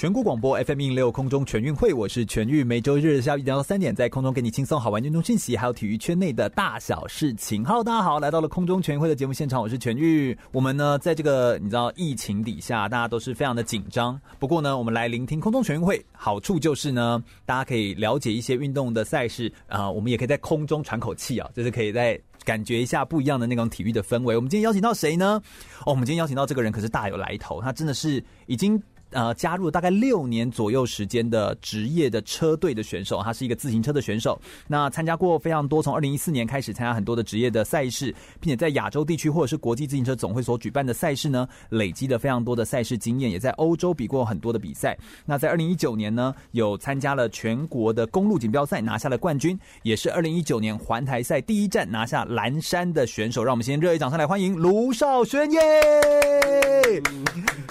[0.00, 7.62] 全国广播 FM 一六空中全运会，我是全玉，每周日下午一点到三点，在空中给你轻松好玩运动讯息，还有体育圈内的大小事情。
[7.62, 10.34] 好大家好，来到了空中全运会的节目现场，我是全玉。
[10.52, 14.18] 我们呢，在这个你知道疫情底下，大家都是非常的紧张。
[14.38, 24.34] 不过呢，我们来聆听空中全运会，好处就是呢，大家可以了解一些运动的赛事啊、我们也可以在空中喘口气啊，就是可以在感觉一下不一样的那种体育的氛围。
[24.34, 25.42] 我们今天邀请到谁呢？
[25.80, 28.82] 哦，我们今天邀请到这个人可是大有来头，他真的是已经。
[29.10, 34.40] 呃，加入大概六年左右时间的职业的车队的选手，他是一个自行车的选手。
[34.66, 44.96] 那参加过非常多，从二零一四年开始参加很多的职业的赛事，并且在亚洲地区或者是国际自行车总会所举办的赛事呢，累积了非常多的赛事经验，也在欧洲比过很多的比赛。
[45.24, 53.42] 那在二零一九年呢，有参加了全国的公路锦标赛，拿下了冠军，也是二零一九年环台赛第一站拿下蓝山的选手。
[53.42, 55.60] 让我们先热烈掌声来欢迎卢少轩耶！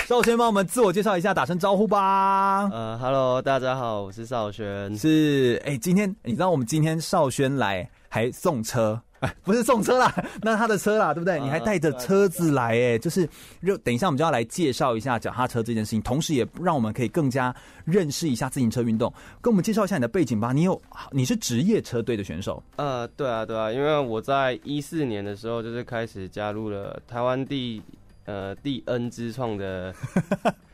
[0.08, 1.29] 少轩帮我们自我介绍一下。
[1.34, 2.68] 打声招呼吧。
[2.72, 4.96] 呃，Hello，大家好，我是少轩。
[4.98, 11.40] 是，哎、欸，今天你知道我们今天少轩来还送车，哎， 不是送车啦， 那他的车啦，对不对？
[11.40, 13.30] 你还带着车子来，哎，就是，
[13.64, 19.14] 就等一下我们就要来介绍一下脚踏车这件事情，同时也让我们可以更加认识一下自行车运动。
[19.40, 20.52] 跟我们介绍一下你的背景吧。
[20.52, 22.64] 你有，你是职业车队的选手？
[22.78, 27.82] 呃，对啊，对啊，因为我在一四年的时候就是开始加入了台湾第
[28.26, 29.94] 呃第 N 之创的。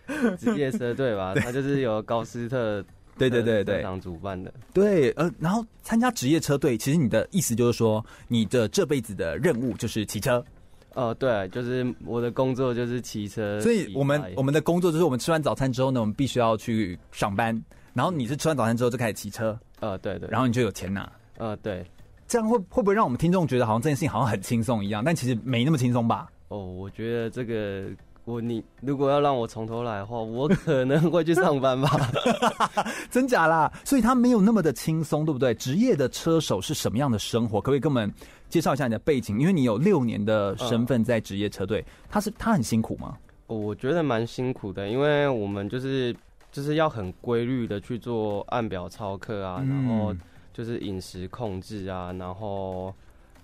[0.38, 2.84] 职业车队吧，他就是由高斯特
[3.18, 4.54] 对对对对当主办的。
[4.74, 10.44] 对，呃，然后参加职业车队，其实你的意思就是说，你的这辈子的任务就是骑车。
[10.96, 13.60] 哦、呃，对，就是我的工作就是骑车。
[13.62, 17.64] 所以我们我们的工作就是，我们吃完早餐之后呢，我们必须要去上班。
[17.94, 19.58] 然后你是吃完早餐之后就开始骑车。
[19.80, 20.28] 呃，对对。
[20.30, 21.10] 然后你就有钱拿。
[21.38, 21.86] 呃，对。
[22.28, 25.02] 这样会会不会让我们听众觉得好像这件事情好像很轻松一样？
[25.06, 26.28] 但其实没那么轻松吧？
[26.50, 27.88] 哦，我觉得这个。
[28.26, 31.90] 我你如果要让我从头来的话，我可能会去上班吧。
[33.12, 33.72] 真假啦？
[33.84, 35.54] 所以他没有那么的轻松，对不对？
[35.54, 37.62] 职业的车手是什么样的生活？
[37.62, 38.12] 可不可以跟我们
[38.50, 39.40] 介绍一下你的背景？
[39.40, 43.16] 因为你有六年的身份在职业车队，他是他很辛苦吗？
[43.46, 46.16] 我觉得蛮辛苦的，因为我们就是
[46.52, 50.12] 就是要很规律的去做按表操课啊，然后
[50.52, 52.92] 就是饮食控制啊，然后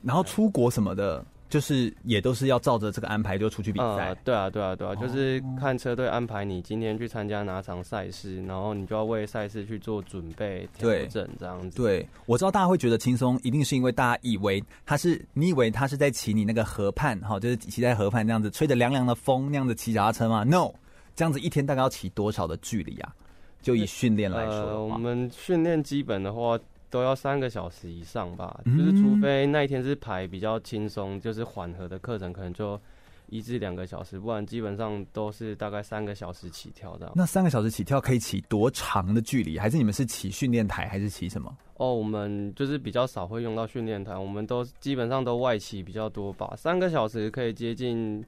[0.01, 1.23] 然后出国什么的。
[1.51, 4.15] 就是也都是要照着这个安排就出去比赛。
[4.23, 11.75] 对啊，对啊，对啊，就是看车队安排你今天去参加哪场赛事，然后你就要为赛事去做准备调整这样子。
[11.75, 20.71] 对，我知道大家会觉得轻松，一定是因为大家以为他是你以为他是在骑你那个河畔哈，就是骑在河畔那样子吹着凉凉的风那样子骑脚踏车吗？No，
[21.13, 23.13] 这样子一天大概要骑多少的距离啊？
[23.61, 26.57] 就以训练来说，呃，我们训练基本的话。
[26.91, 32.79] 都要三个小时以上吧，就是除非那一天是排比较轻松，就是缓和的课程，可能就
[33.27, 37.13] 一至两个小时，不然基本上都是大概三个小时起跳的。
[37.15, 39.57] 那三个小时起跳可以起多长的距离？
[39.57, 41.51] 还是你们是骑训练台，还是骑什么？
[41.77, 46.53] 哦，我们就是比较少会用到训练台，我们都基本上都外骑比较多吧。
[46.57, 48.23] 三个小时可以接近。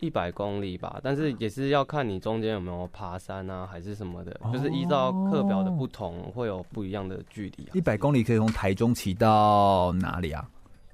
[0.00, 7.70] 一百公里吧，但是也是要看你中间有没有爬山啊，还是什么的，就是依照课表的不同，会有不一样的距离啊。
[7.72, 10.46] 一百公里可以从台中骑到哪里啊？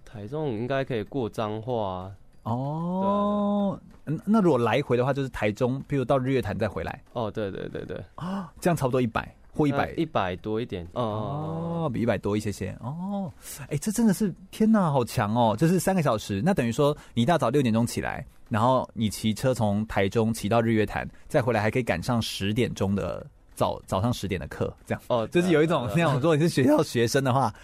[0.04, 2.12] 台中应该可以过彰化啊。
[2.44, 7.02] 哦，嗯，那如果来回的话，就是台中，比如到日月潭再回来。
[7.12, 9.34] 哦，对对对对，啊，这样差不多一百。
[9.54, 13.30] 或一百一百多一点哦，比一百多一些些哦。
[13.60, 15.54] 哎、欸，这真的是天哪，好强哦！
[15.58, 26.14] 这是三个小时，那等于说你一大早六点钟起来，然后你骑车从台中骑到日月潭，再回来还可以赶上十点钟的早早上十点的课，这样哦，就是有一种那种。
[26.14, 27.54] 如果你是学校学生的话。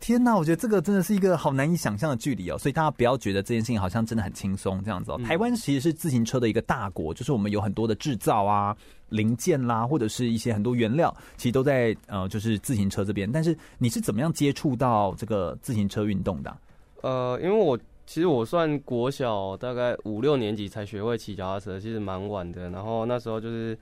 [0.00, 5.20] 天呐，我觉得这个真的是一个好难以想象的距离哦，所以大家不要觉得这件事情好像真的很轻松这样子哦。
[5.24, 8.76] 台湾其实是自行车的一个大国，就是我们有很多的制造啊、
[9.08, 13.30] 零件啦，或者是一些很多原料，其实都在呃，就是自行车这边。
[13.30, 16.58] 但是你是怎么样接触到这个自行车运动的啊？
[17.02, 22.70] 呃，因为我其实我算国小大概五六年级才学会骑脚踏车，其实蛮晚的。
[22.70, 23.76] 然后那时候就是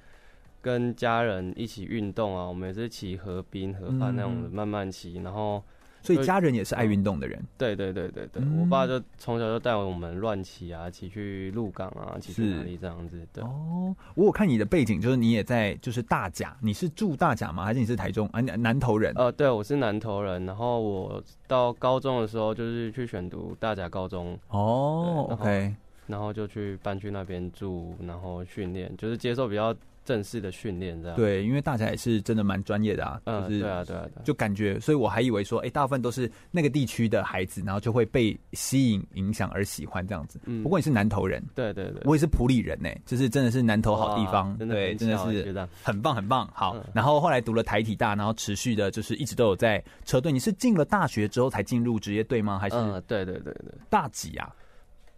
[0.63, 5.63] 跟家人一起运动啊，我们也是骑河滨、河畔那种的慢慢骑，然后。
[6.07, 7.43] 所以家人也是爱运动的人。
[7.59, 13.21] 对对对对对，我爸就从小就带我们乱骑啊，骑去鹿港啊，骑去哪里这样子。
[13.33, 17.65] 对哦，我有看你的背景，就是你也在就是大甲，你是住大甲吗？
[17.65, 18.41] 还是你是台中啊？
[18.41, 19.13] 南投人？
[19.17, 20.45] 呃，对，我是南投人。
[20.47, 24.39] 然后我到高中的时候就是去选读大甲高中。
[24.49, 25.75] 哦，OK。
[26.07, 29.75] 然后就去搬去那边住，然后训练，就是接受比较。
[30.07, 40.41] 正式的训练这样对，因为大家也是真的蛮专业的啊，嗯，就是对啊，对啊，就感觉，所以我还以为说，哎、欸，大部分都是那个地区的孩子，然后就会被吸引、影响而喜欢这样子。
[40.45, 46.49] 嗯，不过你是南投人，对对对，我也是埔里人呢，就是真的是南投好地方，对，真的是很棒很棒。
[46.55, 50.31] 好，然后后来读了台体大，然后持续的就是一直都有在车队。
[50.31, 52.59] 你是进了大学之后才进入职业队吗？
[52.59, 52.77] 还是？
[52.77, 54.55] 嗯，对对对对，大几啊？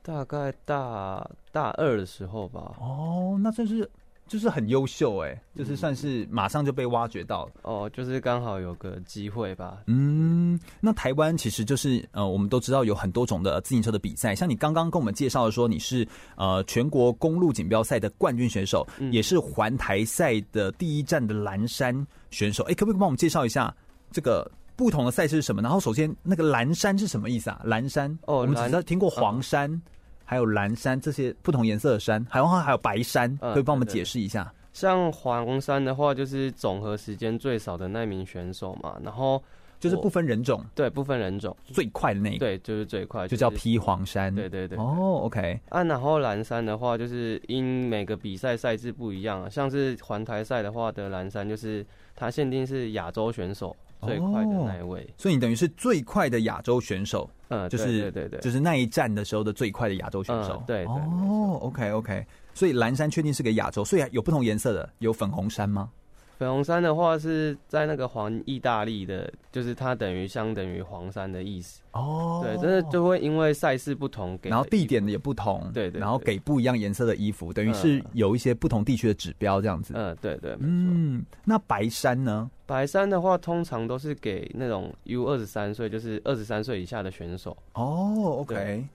[0.02, 2.74] 大概大大二的时候吧。
[2.80, 3.88] 哦，那真是。
[4.28, 9.78] 就是很优秀哎，就是算是马上就被挖掘到了哦，就是刚好有个机会吧。
[9.86, 22.62] 嗯，那台湾其实就是呃，我们都知道有很多种的自行车的比赛，像你刚刚跟我们介绍的说你是呃全国公路锦标赛的冠军选手，嗯、也是环台赛的第一站的蓝山选手。
[22.64, 23.74] 哎、欸，可不可以帮我们介绍一下
[24.12, 25.62] 这个不同的赛事是什么？
[25.62, 27.60] 然后首先那个蓝山是什么意思啊？
[27.64, 29.80] 蓝山哦，我们只知道听过黄山。
[30.28, 34.42] 哦还有蓝山这些不同颜色的山，还有还有白山，可以帮我们解释一下。
[34.42, 39.42] 嗯、像黄山的话，就是总和时间最少的那名选手嘛，然后
[39.80, 44.34] 就是不分人种，对，不分人种，最快的那个，对，就是最快，就叫披黄山。
[44.34, 45.58] 对对对，哦、oh,，OK。
[45.70, 53.74] 啊，然后蓝山的话，就是因每个比赛赛制不一样啊，像是环台赛的话的蓝山，就是它限定是亚洲选手。
[54.02, 65.90] 最快的那一位，哦、所以你等于是最快的亚洲选手，嗯，就是对对对，就是那一站的时候的最快的亚洲选手，嗯、对，对，哦，OK OK，所以蓝山确定是个亚洲，所以有不同颜色的，有粉红山吗？
[66.38, 72.40] 粉红山的话是在那个黄意大利的，就是它等于相等于黄山的意思哦。
[72.44, 79.94] 对，真的就会因为赛事不同给，然后地点也不同，对，对对，然后给不一样颜色的衣服，等于是有一些不同地区的指标这样子。
[79.96, 82.48] 嗯，对对，嗯，那白山呢？
[82.66, 87.56] 白山的话通常都是给那种 U 二十三岁，就是二十三岁以下的选手。
[87.72, 88.86] 哦，OK，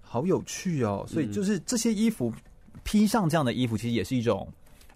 [0.00, 1.04] 好有趣哦。
[1.06, 2.32] 所以就是这些衣服
[2.82, 4.48] 披上这样的衣服，其实也是一种。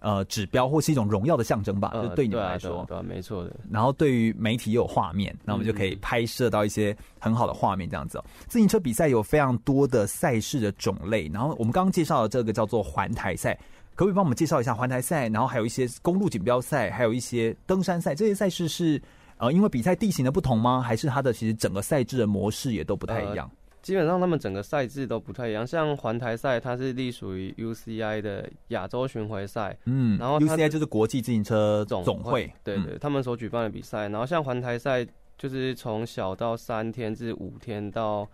[0.03, 3.55] 呃，指标或是一种荣耀的象征吧，呃、就对你们来说，对，没错的。
[3.71, 8.25] 然后对于媒体也有画面，那我们就可以拍摄到一些很好的画面，这样子哦。
[8.49, 13.53] 自行车比赛有非常多的赛事的种类，然后我们刚刚介绍的这个叫做环台赛，
[13.95, 15.29] 可不可以帮我们介绍一下环台赛？
[15.29, 19.01] 然后还有一些公路锦标赛，还有一些登山赛，这些赛事是
[19.37, 20.81] 呃，因为比赛地形的不同吗？
[20.81, 23.49] 还是它的其实整个赛制的模式也都不太一样？
[23.49, 34.07] 呃基本上他们整个赛制都不太一样，像环台赛，它是隶属于 UCI 的亚洲巡回赛，嗯，然后 UCI 就是国际自行车总会，总会对，对对，他们所举办的比赛。
[34.07, 35.05] 然后像环台赛，
[35.37, 38.25] 就是从小到三天至五天到，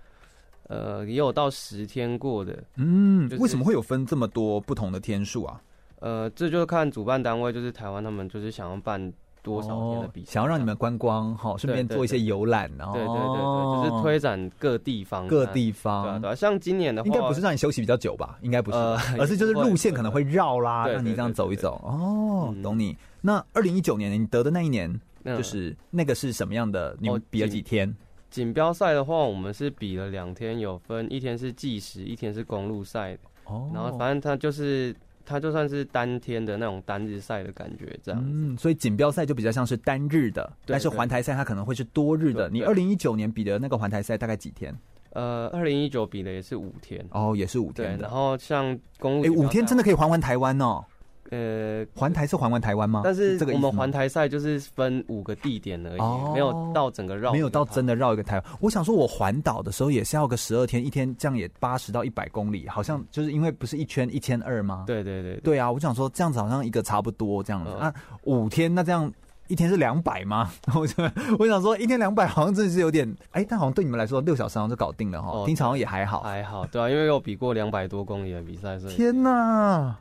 [0.67, 2.63] 呃，也有到十天过的。
[2.75, 5.59] 嗯，就是、为什么会有分这么多不同的天数啊？
[5.99, 9.11] 呃，这就是看主办单位，就是台湾他们就是想要办。
[9.41, 18.37] 多少天的比赛，想要让你们观光，哈，顺便做一些游览，然后对对对对，就是推展各地方各地方，对对，像今年的话，应该不是让你休息比较久吧？
[18.41, 18.77] 应该不是，
[19.17, 21.81] 而是就是路线可能会绕啦，让你这样走一走。
[21.83, 22.95] 哦，懂你。
[23.21, 26.95] 那二零一九年你得的那一年，就是那个是什么样的？
[26.99, 27.95] 你们比了几天？
[28.29, 33.17] 锦标赛的话，我们是比了两天，有分一天是计时，一天是公路赛。
[33.45, 34.95] 哦，然后反正它就是。
[35.29, 38.19] 它就算是单天的那种单日赛的感觉，这样。
[38.25, 42.49] 嗯，所以锦标赛就比较像是单日的，但是环台赛它可能会是多日的。
[42.49, 44.75] 你二零一九年比的那个环台赛大概几天？
[45.11, 47.05] 呃，二零一九比的也是五天。
[47.11, 47.95] 哦，也是五天。
[47.95, 50.83] 对，然后像公路，哎，五天真的可以环环台湾哦。
[51.31, 53.01] 呃，环台是环完台湾吗？
[53.03, 58.43] 但是这个我们环台赛就是分五个地点而已，哦、没有到整个绕，没有到真的绕一个台湾。
[58.59, 64.85] 我想说，我环岛的时候也是要个十二天，一天这样也八十到一百公里，好像就是因为不是一圈一千二吗？
[64.87, 67.71] 对对对，对，对啊，我想说这样子好像一个差不多这样子。
[67.79, 67.93] 那、
[68.23, 69.11] 五天那这样
[69.47, 70.51] 一天是两百吗？
[70.73, 70.87] 我
[71.37, 79.95] 我想说一天两百好像真的是有点哎、欸，但好像对你们来说六小时好像就搞定了哈，听起来好像也还好，还好，对啊，因为有比过两百多公里的比赛，所以天哪！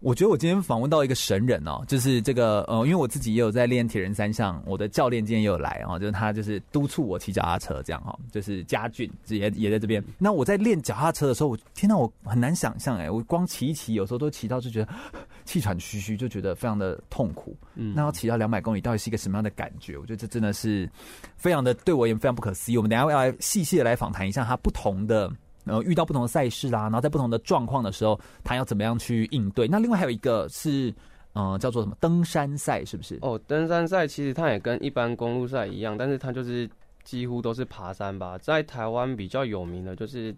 [0.00, 10.02] 我觉得我今天访问到一个神人哦，就是这个呃，因为我自己也有在练铁人三项，我的教练今天也有来哦，就是他就是督促我骑脚踏车这样哈，就是嘉俊也也在这边。
[10.16, 14.88] 那我在练脚踏车的时候，我天哪，我很难想象哎，我光骑一骑，有时候都骑到就觉得
[15.44, 17.56] 气喘吁吁，就觉得非常的痛苦。
[17.74, 19.98] 嗯，那要骑到两百公里，到底是一个什么样的感觉？
[19.98, 20.88] 我觉得这真的是
[21.36, 22.76] 非常的对我也非常不可思议。
[22.76, 25.28] 我们等一下要来细细的来访谈一下他不同的。
[25.68, 29.68] 呃，遇到不同的赛事啦，然后在不同的状况的时候，他要怎么样去应对？
[29.68, 30.92] 那另外还有一个是，
[31.34, 33.18] 呃，叫做什么登山赛，是不是？
[33.22, 36.68] 哦，登山赛其实它也跟一般公路赛一样，但是它就是
[37.04, 38.36] 几乎都是爬山吧。
[38.38, 40.34] 在台湾比较有名的就是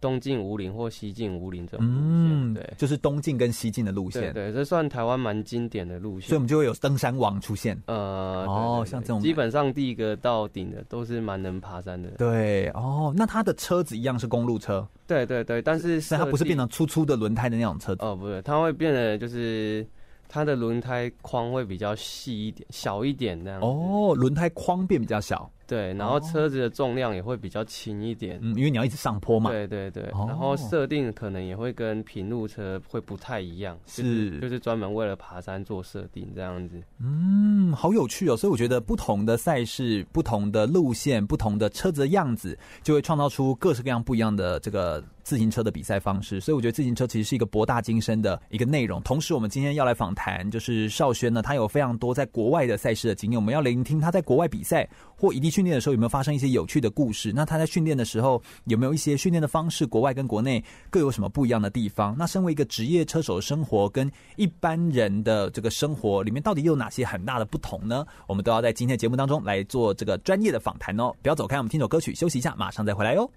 [0.00, 7.80] 东进五岭或西进五岭这种路线，嗯，对，就是东进跟西进的路线，对，对，这算台湾蛮经典的路线，所以我们就会有登山王出现。
[7.86, 12.10] 呃，哦，像这种基本上第一个到顶的都是蛮能爬山的。
[12.18, 19.86] 对，哦，那他的车子一样是公路车，对对对，但是它不是变成粗粗的轮胎的那种车子，哦，不对，它会变得就是。
[20.32, 23.60] 它的轮胎框会比较细一点，小一点那样。
[23.60, 25.50] 哦，轮胎框变比较小。
[25.70, 29.52] 对，然后车子的重量也会比较轻一点，嗯，因为你要一直上坡嘛。
[29.52, 34.36] 对对对，然后设定可能也会跟平路车会不太一样，是。
[34.40, 36.82] 就是专门为了爬山做设定这样子。
[36.98, 45.00] 嗯，好有趣哦，所以我觉得不同的赛事、不同的路线、不同的车子的样子，就会创造出各式各样不一样的这个
[45.30, 46.40] 自行车的比赛方式。
[46.40, 49.00] 所以我觉得自行车其实是一个博大精深的一个内容。
[49.02, 57.32] 同时，我们今天要来访谈，就是少轩呢，他有非常多在国外的赛事的经验，我们要聆听他在国外比赛或异地训练的时候有没有发生一些有趣的故事？
[57.32, 59.86] 那他在训练的时候有没有一些训练的方式？
[59.86, 62.16] 国外跟国内各有什么不一样的地方？
[62.18, 68.04] 那身为一个职业车手的生活跟一般人的这个生活里面到底有哪些很大的不同呢？
[68.26, 71.12] 我们都要在今天的节目当中来做这个专业的访谈哦！
[71.22, 73.30] 不要走开，我们听首歌曲休息一下，马上再回来哟。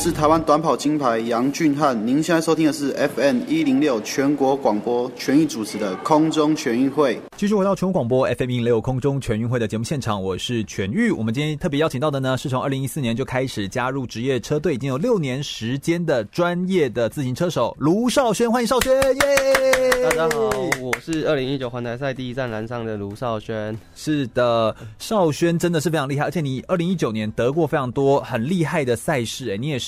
[0.00, 7.20] 是台湾短跑金牌杨俊翰，您现在收听的是 FM 一零六全国广播全域主持的空中全运会。
[7.36, 11.10] 继续回到全国广播 FM 一零六空中全运会的节目现场，我是全玉。
[11.10, 19.20] 我们今天特别邀请到的呢，是从二零一四年就开始加入职业车队，已经有六年时间的专业的自行车手卢少轩，欢迎少轩，耶！
[20.04, 20.48] 大家好，
[20.80, 23.76] 我是二零一九环台赛第一站栏上的卢少轩。
[23.96, 29.76] 是的，少轩真的是非常厉害，而且你二零一九年得过非常多很厉害的赛事，哎，你也。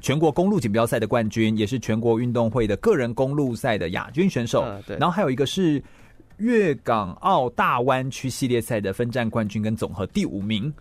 [0.00, 4.64] 全国公路锦标赛的冠军，也是全国运动会的个人公路赛的亚军选手。
[4.86, 5.82] 对，然后还有一个是
[6.38, 10.72] 粤港澳大湾区系列赛的分站冠军跟总和第五名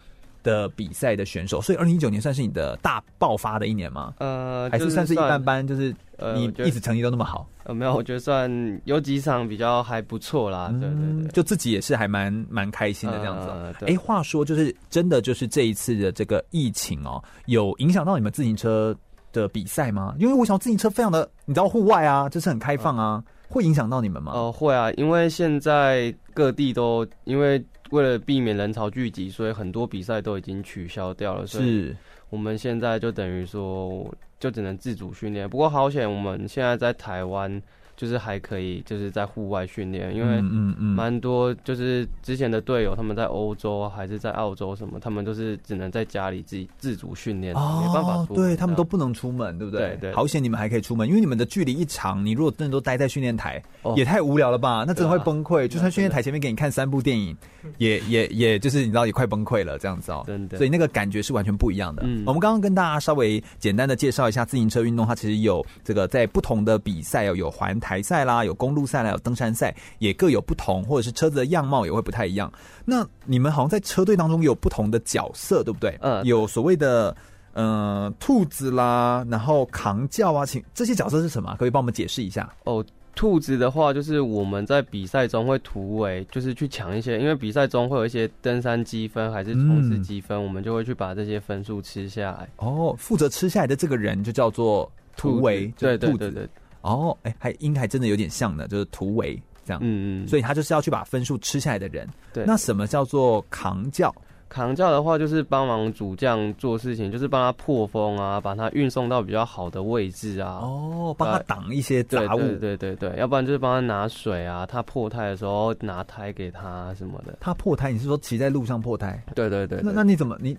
[0.44, 1.62] 的比赛的选手。
[1.62, 4.14] 所以，二零一九年算是你的大爆发的一年吗？
[4.20, 5.94] 呃，还是算是一般般，就是
[6.36, 7.48] 你一直成绩都那么好。
[7.64, 8.50] 呃，没有，我觉得算
[8.86, 10.70] 有几场比较还不错啦。
[10.80, 13.50] 对对对，就自己也是还蛮蛮开心的这样子。
[13.86, 18.96] 哎、呃，话说就是真的就是这一次的这个疫情哦，有影响到你们自行车
[19.32, 20.16] 的比赛吗？
[20.18, 24.32] 因为我想自行车非常的，你知道户外啊，就是很开放啊，会影响到你们吗？
[24.34, 31.46] 哦、呃，会啊，因为现在各地都因为为了避免人潮聚集，所以很多比赛都已经取消掉了。
[31.48, 31.96] 是，
[32.30, 34.12] 我们现在就等于说。
[34.40, 37.62] 就只能自主训练，不过好险，我们现在在台湾。
[38.00, 49.90] 就是还可以，就是在户外训练，因为嗯嗯，蛮多就是之前的队友，他们在欧洲还是在澳洲什么，他们都是只能在家里自己自主训练，哦，没办法出门，对他们都不能出门，对不对？
[49.90, 50.14] 对对。
[50.14, 53.62] 好险你们还可以出门，因为你们的距离一长，你如果真的都待在训练台，
[53.98, 54.86] 也太无聊了吧？
[54.88, 55.68] 那真的会崩溃。
[55.68, 57.36] 就算训练台前面给你看三部电影，
[57.80, 60.24] 也也也就是你知道也快崩溃了这样子哦。
[60.26, 60.58] 真的。
[60.58, 62.04] 所以那个感觉是完全不一样的。
[62.06, 62.24] 嗯。
[62.26, 68.70] 我们刚刚跟大家稍微简单的介绍一下自行车运动，它其实有这个在不同的比赛哦，有环台赛啦，有公。
[68.70, 72.54] 路赛啦有登山赛也各有不同，或者是车子的样貌也会不太一样。
[72.86, 75.98] 那你们好像在车队当中有不同的角色，对不对？
[76.02, 77.14] 嗯，有所谓的
[77.54, 81.56] 呃兔子啦，然后扛轿啊，请这些角色是什么？
[81.58, 82.48] 可以帮我们解释一下？
[82.64, 92.48] 哦，兔子的话就是我们在比赛中会突围，就是去抢一些，因为比赛中会有一些登山积分还是冲刺积分，嗯，我们就会去把这些分数吃下来。
[92.58, 96.48] 哦，负责吃下来的这个人就叫做突围，对对对对。
[96.82, 102.08] 哦，哎，还应该还真的有点像的，就是突围这样，嗯嗯，所以他就是要去把分数吃下来的人。
[102.34, 104.14] 对，那什么叫做扛轿？
[104.48, 110.58] 扛轿的话，就是帮忙主将做事情，就是帮他破风啊，把他运送到比较好的位置啊。
[110.64, 112.40] 哦，帮他挡一些杂物。
[112.40, 117.38] 对对对对，要不然就是帮他拿水啊，他破胎的时候拿胎给他什么的。
[117.40, 119.24] 他破胎，你是说骑在路上破胎？
[119.36, 119.84] 对对对，对。
[119.86, 120.58] 那那你怎么你？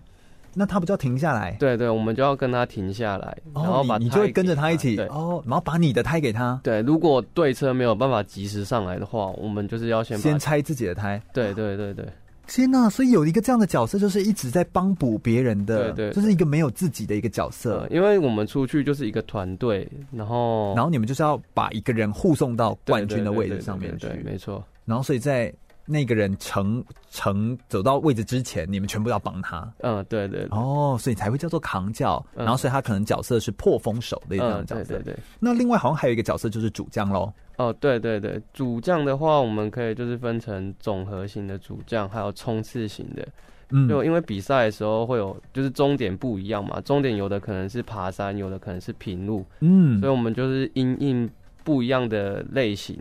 [0.54, 1.52] 那他不就要停下来？
[1.61, 6.61] 对对，我们就要跟他停下来，然后把你，你就会跟着他一起哦，然后把你的胎给他。
[6.62, 11.23] 对，如果对车没有办法及时上来的话，我们就是要先先拆自己的胎。
[11.33, 12.04] 对对对对，
[12.47, 12.90] 天哪！
[12.90, 17.87] 所以有一个这样的角色，就是一直在帮补别人的，对对，就是一个没有自己的一个角色。
[17.90, 24.64] 因为我们出去就是一个团队，然后然后你们就是要把一个人护送到冠军的位置上面去，对，没错。
[24.85, 25.52] 然后所以在。
[25.90, 29.70] 那个人成成走到位置之前，你们全部要帮他。
[29.80, 30.49] 嗯，对对，对。
[30.50, 32.25] 哦，所以才会叫做扛教。
[32.35, 34.94] 嗯、然后，所以他可能角色是破风手的一样的角色。
[34.94, 35.18] 嗯、对对对。
[35.38, 37.32] 那另外好像还有一个角色就是主将喽。
[37.56, 43.28] 哦，对对对，主将的话，我们可以就是分成总合型的主将，还有冲刺型的。
[43.70, 43.88] 嗯。
[43.88, 49.44] 就因为比赛的时候会有，就是终点不一样嘛，终点有的可能是爬山，有的可能是平路。
[49.61, 49.99] 嗯。
[50.00, 51.30] 所以我们就是因应。
[51.62, 52.99] 不一样的类型，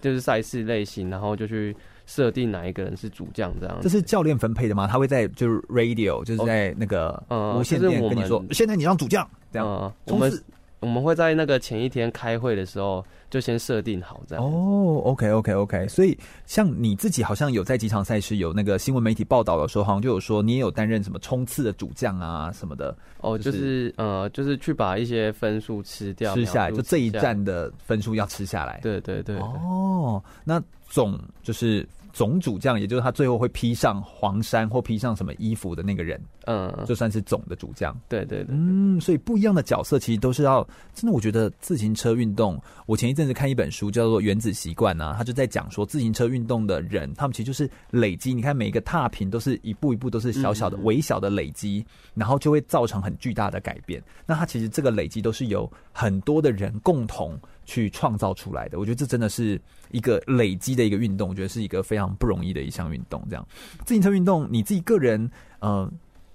[0.00, 1.76] 就是赛事类型，然后就去
[2.10, 3.78] 设定哪一个人是主将这样。
[3.80, 4.88] 这是教练分配的吗？
[4.88, 7.22] 他会在就是 radio，就是在那个
[7.56, 9.68] 无线电跟你说，现在你让主将这样。
[9.68, 10.32] 嗯，我们。
[10.80, 14.42] 我们会在那个前一天开会的时候就先设定好这样。
[14.42, 22.96] 哦，OK OK OK，所以像你自己好像有在几场赛事有那个新闻媒体报道的时候，好像就有说你也有担任什么冲刺的主将啊什么的。
[23.20, 28.80] 哦，就是呃，就是去把一些分数吃掉，吃下来，就这一站的分数要吃下来。
[28.82, 29.38] 对对对，对。
[29.38, 31.86] 哦，那总就是。
[32.12, 37.96] 总主将，也就是他最后会披上黄衫或披上什么衣服的那个人，嗯，就算是总的主将。
[38.08, 41.14] 对对对，嗯，所以不一样的角色其实都是要真的。
[41.14, 48.32] 我觉得自行车运动，我前一阵子看一本书叫做《原子习惯》啊，他就在讲说自行车运动的人，他们其实就是累积。
[48.32, 54.02] 你看每一个踏频都是一步一步都是小小的、微小的累积，然后就会造成很巨大的改变。
[54.26, 58.78] 那他其实这个累积都是由很多的人共同去创造出来的。
[58.78, 59.60] 我觉得这真的是。
[59.90, 63.24] 一个累积的一个运动，我觉得是一个非常不容易的一项运动。
[63.28, 63.46] 这样，
[63.84, 65.30] 自行车运动，你自己个人，
[65.60, 65.90] 呃，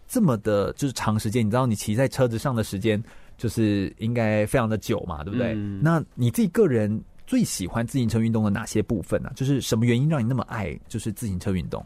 [0.07, 3.01] 这么的，就是长时间，你知道，你骑在车子上的时间，
[3.37, 5.53] 就是应该非常的久嘛，对不对？
[5.53, 5.81] 嗯。
[5.83, 9.29] 那你自己个人最喜欢自行车运动的哪些部分呢？
[9.29, 9.33] 啊？
[9.35, 11.85] 就是什么原因让你那么爱，就是自行车运动？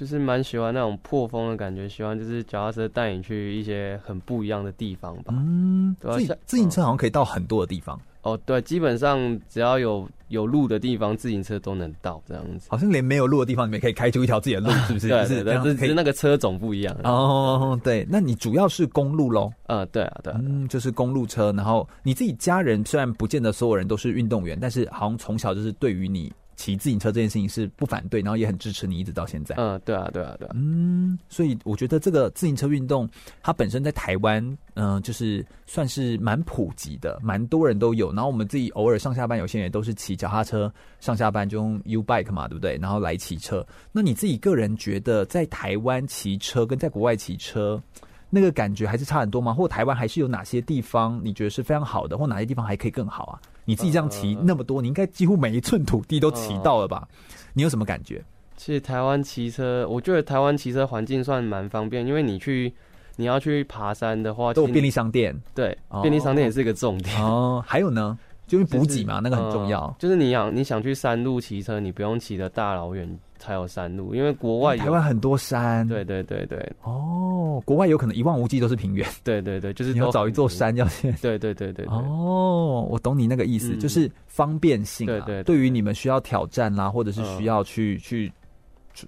[0.00, 5.34] 就是蛮喜欢那种破风的感觉，喜欢就是脚踏车带你去一些很不一样的地方吧。
[5.36, 6.34] 嗯，对吧？
[6.46, 8.00] 自行车好像可以到很多的地方。
[8.22, 12.68] 哦，对，基本上只要有有路的地方，自行车都能到这样子。
[12.70, 15.08] 好像连没有路的地方，你们可以开出一条自己的路， 是不是？
[15.10, 16.96] 对对对，只是那个车种不一样。
[17.04, 19.52] 哦，对，那你主要是公路喽？
[19.66, 21.52] 呃，对啊，对啊，嗯，就是公路车。
[21.52, 26.32] 然后你自己家人虽然不见得所有人都是运动员，但是好像从小就是对于你。
[26.60, 29.54] 骑自行车这件事情是不反对，然后也很支持你，一直到现在。
[29.56, 30.52] 嗯，对啊，对啊，对啊。
[30.54, 33.08] 嗯，所以我觉得这个自行车运动，
[33.42, 38.12] 它本身在台湾，嗯、呃，就是算是蛮普及的，蛮多人都有。
[38.12, 42.76] 然后我们自己偶尔上下班，有些人也都是骑脚踏车上下班，就用 U bike 嘛，对不对？
[42.76, 43.66] 然后来骑车。
[43.90, 47.82] 那你自己个人觉得，在台湾骑车跟在国外骑车，
[48.28, 49.54] 那个感觉还是差很多吗？
[49.54, 53.40] 或台湾还是有哪些地方你觉得是非常好的，或哪些地方还可以更好啊？
[53.70, 57.06] 你自己这样骑那么多，你应该几乎每一寸土地都骑到了吧？
[57.52, 58.20] 你有什么感觉？
[58.56, 62.74] 其实台湾骑车，我觉得台湾骑车环境算蛮方便，因为你去
[63.14, 65.40] 你要去爬山的话，都有便利商店。
[65.54, 67.62] 对，便利商店也是一个重点哦。
[67.64, 68.18] 还有呢，
[68.48, 69.94] 就是补给嘛，那个很重要。
[70.00, 73.16] 就是你想你想去山路骑车，你不用骑的大老远。
[73.40, 76.72] 才有山路，因为国外有台湾很多山，对对对对。
[76.82, 81.86] 哦，国外有可能一望无际都是平原，对对对，就是你要找一座山要先，对对对对。
[81.86, 85.10] 哦，我懂你那个意思，嗯、就是方便性、啊。
[85.10, 88.32] 对，对对，对于你们需要挑战啦、啊，或者是需要去、嗯、去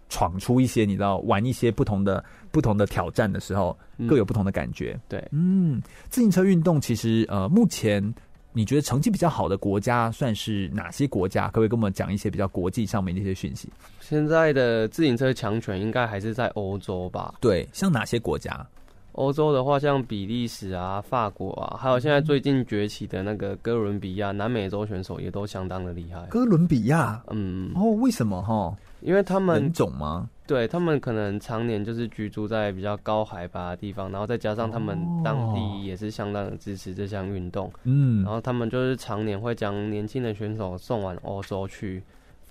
[0.09, 4.95] 闯出一些，你知道，玩一些不同的不同的挑战的时候，各有不同的感觉。
[4.95, 8.03] 嗯、对，嗯，自行车运动其实呃，目前。
[8.53, 11.47] 你觉得成绩比较好的国家算是哪些国家？
[11.47, 13.69] 可不可以跟我们讲一些比较国际上面的一些讯息？
[14.01, 17.35] 现在的自行车强权应该还是在欧洲吧？
[17.41, 18.67] 对，像哪些国家？
[19.13, 26.21] 欧洲的话，像比利时啊、法国啊，还有现在最近崛起的那个哥伦比亚，南美洲选手也都相当的厉害。
[26.31, 28.75] 哥伦比亚，嗯，哦，为什么哈？
[29.03, 30.29] 因为他们人种吗？
[30.47, 42.03] 对，他们可能常年就是居住在比较高海拔的地方，然后再加上他们当地也是相当的支持这项运动，嗯，然后他们就是常年会将年轻的选手送往欧洲去。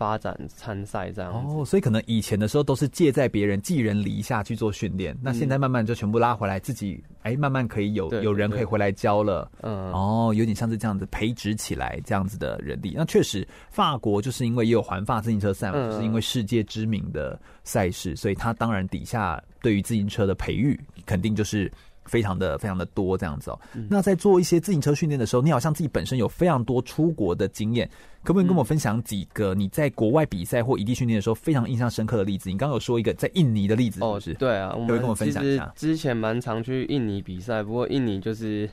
[0.02, 12.96] 发展参赛这样哦，所以可能以前的时候都是借在别人寄人篱下去做训练，那现在慢慢就全部拉回来，自己哎、欸、慢慢可以有有人可以回来教了，嗯哦，有点像是这样子培植起来这样子的人力。
[12.98, 21.72] 那确实，法国就是因为也有环法自行车赛，就是因为世界知名的赛事，所以他当然底下对于自行车的培育肯定就是。
[22.12, 23.60] 非常的非常的多这样子哦。
[23.90, 27.90] 那在做一些自行车训练的时候，你好像自己本身有非常多出国的经验，
[28.24, 32.50] 可不可以跟我分享几个你在国外比赛或异地训练的时候非常印象深刻的例子？
[32.50, 34.32] 你刚刚有说一个在印尼的例子是不是？
[34.32, 35.72] 哦，对啊，可以跟我分享一下。
[35.76, 38.70] 之前蛮常去印尼比赛，不过印尼就是。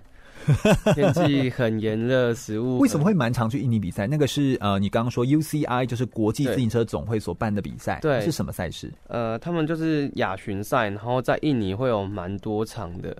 [0.95, 4.07] 天气很炎热，食物为什么会蛮常去印尼比赛？
[4.07, 8.93] 那个是呃，你刚刚说 UCI 就是国际自行车总会所办的比赛，对，是什么赛事？
[9.09, 13.17] 呃，他们就是亚巡赛，然后在印尼会有蛮多场的。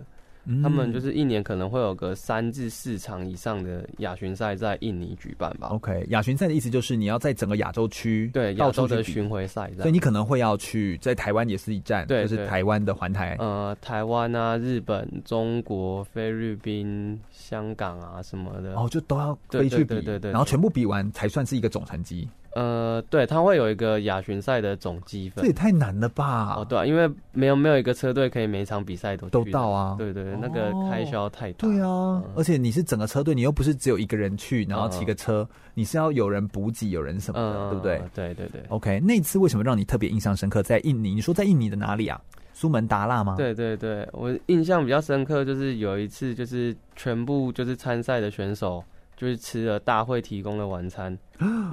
[0.63, 5.69] 他们就是一年可能会有个三至四场以上的亚巡赛在印尼举办吧。
[5.69, 13.37] OK，亚巡赛的意思就是你要在整个亚洲区对亚洲的巡回赛，所以你可能会要去在台湾也是一站，对，就是台湾的环台。
[13.39, 22.29] 呃，台湾啊，日本、中国、菲律宾、香港啊什么的，哦，就都要飞去比，对对对，对，然后全部比完才算是一个总成绩。
[22.55, 26.55] 呃，对，它会有一个亚巡赛的总积分，这也太难了吧？
[26.57, 29.95] 哦，对啊，因为没有没有一个车队可以每场比赛都都到啊。
[29.99, 31.69] 对对，那个开销太大。
[31.69, 38.03] 对啊，嗯、而且你是整个车队，你又不是只有一个人去，然后骑个车，嗯、你是要有人补给，有人什么的，嗯、对不对？
[38.15, 38.63] 对对对。
[38.69, 40.63] OK，那次为什么让你特别印象深刻？
[40.63, 42.21] 在印尼，你说在印尼的哪里啊？
[42.55, 43.37] 苏门答腊吗？
[43.37, 48.83] 对对对，我印象比较深刻，就是有一次，就是全部就是参赛的选手。
[49.19, 51.19] 就是吃了大会提供的晚餐，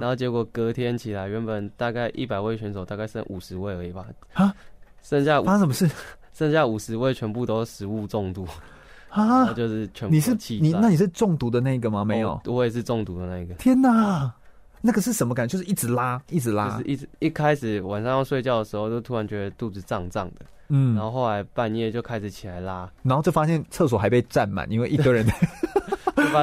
[0.00, 4.04] 后结果隔天起来，原本大概一百位选手，大概剩五十位而已吧。
[4.32, 4.52] 啊，
[5.00, 5.88] 剩下发生什么事？
[6.34, 8.44] 剩下五十位全部都是食物中毒
[9.10, 9.52] 啊！
[9.52, 12.04] 就是全部你是你那你是中毒的那个吗？
[12.04, 13.54] 没有，我也是中毒的那个。
[13.54, 14.34] 天哪，
[14.82, 15.56] 那个是什么感觉？
[15.56, 25.24] 就是一直拉，一直拉，就是一直一开始晚上要睡觉的时候，就突然觉得肚子胀胀的，嗯，然后后来半夜就开始起来拉，然后就发现厕所还被占满，因为一堆人。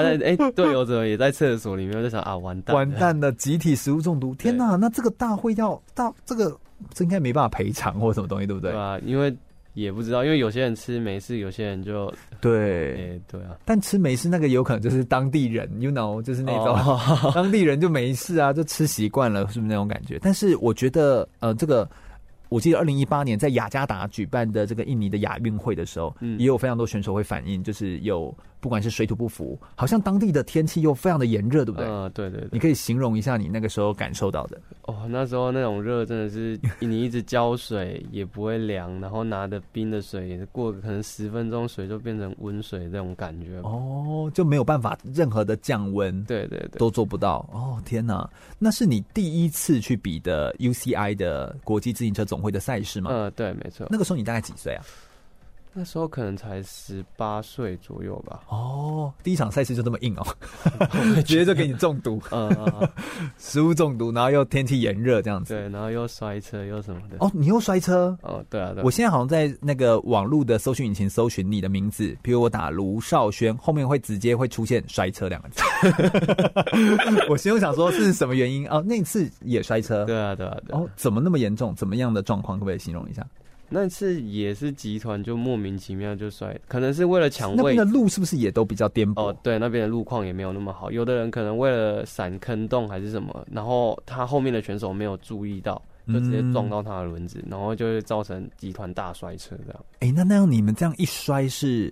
[0.01, 1.97] 就发现哎，队友怎么也在厕所里面？
[1.97, 4.33] 我就想啊，完蛋，完蛋了，集体食物中毒！
[4.35, 6.57] 天哪，那这个大会要大这个，
[6.93, 8.71] 这应该没办法赔偿或什么东西，对不对？
[8.71, 9.35] 对啊，因为
[9.73, 13.57] 也不知道，因为有些人吃没事，有些人就对，哎，对啊。
[13.65, 17.33] 但吃没事那个有可能就是当地人，you know，就是那种、oh.
[17.33, 20.19] 当地人就没事啊，就吃习惯了，是不是那种感觉？
[20.21, 21.87] 但是我觉得，呃，这个。
[22.49, 28.31] 我记得二零一八年在雅加达举办的这个印尼的亚运会的时候，嗯，也有非常多选手会反映，就是有
[28.63, 31.85] 不管是水土不服，好像当地的天气又非常的炎热，对不对？
[31.85, 32.47] 嗯，对对对。
[32.53, 34.57] 你可以形容一下你那个时候感受到的。
[34.83, 43.59] 哦，那时候那种热真的是你一直浇水也不会凉，然后拿的冰的水也过可能十分钟水就变成温水这种感觉。
[43.63, 46.23] 哦，就没有办法任何的降温。
[46.23, 47.45] 对对对，都做不到。
[47.51, 53.09] 哦，天哪，那是你第一次去比的 UCI 的国际自行车总会的赛事吗？
[53.11, 53.85] 嗯，对，没错。
[53.89, 54.85] 那个时候你大概几岁啊？
[55.75, 58.41] 那时候可能才十八岁左右吧。
[58.49, 60.25] 哦，第一场赛事就这么硬哦，
[61.25, 62.49] 直接就给你中毒， 嗯，
[63.39, 67.17] 食物中毒，然后又天气炎热这样子，对，然后又摔车又什么的。
[67.19, 68.15] 哦，你又摔车？
[68.21, 68.83] 哦，对啊，对。
[68.83, 75.63] 我现在好像在那个网络的搜寻引擎搜寻你的名字，比如我打卢少轩，后面会直接会出现摔车两个字。
[77.29, 78.67] 我心中想说是什么原因？
[78.69, 80.05] 哦，那次也摔车？
[80.05, 80.77] 对啊，对啊，对。
[80.77, 81.73] 哦，怎么那么严重？
[81.73, 82.59] 怎么样的状况？
[82.59, 83.25] 可不可以形容一下？
[83.73, 87.57] 那次也是集团就莫名其妙就摔，可能是为了抢位。
[87.57, 89.19] 那边的路是不是也都比较颠簸？
[89.19, 90.91] 哦，对，那边的路况也没有那么好。
[90.91, 99.85] 有的人可能为了闪坑洞还是什么，然后他后面的选手没有注意到，就直接撞到他的轮子，嗯、然后就会造成集团大摔车这样。
[100.01, 101.89] 哎、欸，那那样你们这样一摔是，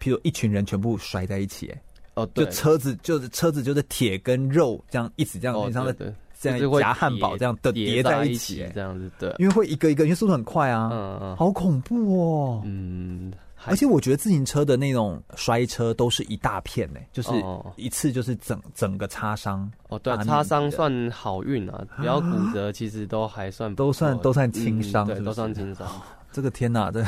[0.00, 1.82] 譬如一群人全部摔在一起、欸，哎，
[2.14, 6.14] 哦，对，就车子就是车子就是铁跟肉这样一直这样非常的。
[6.48, 13.32] 哦这样夹汉堡这样的叠在一起，这样子对，因为会一个一个，因为速度很快啊，嗯嗯，好恐怖哦，嗯，
[13.66, 17.30] 而且我觉得自行车的那种摔车都是一大片呢，就是
[17.76, 25.86] 一次就是整整个擦伤哦，对，擦伤算好运啊，不要骨折其实都还算都算都算轻伤，对，都算轻伤。
[26.32, 27.04] 这个天哪，这。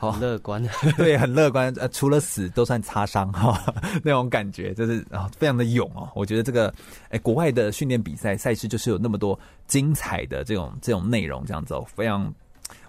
[0.00, 1.70] 好乐观， 对，很乐观。
[1.76, 3.62] 呃，除了死都算擦伤哈，
[4.02, 6.08] 那种感觉就是啊，非常的勇哦。
[6.14, 6.72] 我觉得这个，
[7.10, 12.32] 哎，国外的训练比赛赛事就是有那么多精彩的这种这种内容，这样子哦，非常。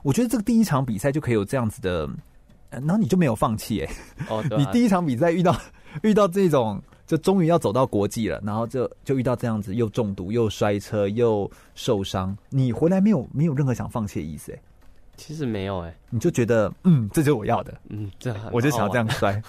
[0.04, 2.10] 我觉得这个第一场比赛就可以有这样子的，
[2.70, 3.94] 然后你就没有放弃哎。
[4.30, 5.54] 哦， 你第一场比赛遇到
[6.04, 14.62] 遇到这种，就终于要走到国际了，然后就就遇到这样子，又中毒又摔车又受伤，你回来没有没有任何想放弃的意思哎。
[15.24, 19.40] 其实没有哎、欸，你就觉得嗯，这就是我要的，嗯，这我就想要这样摔。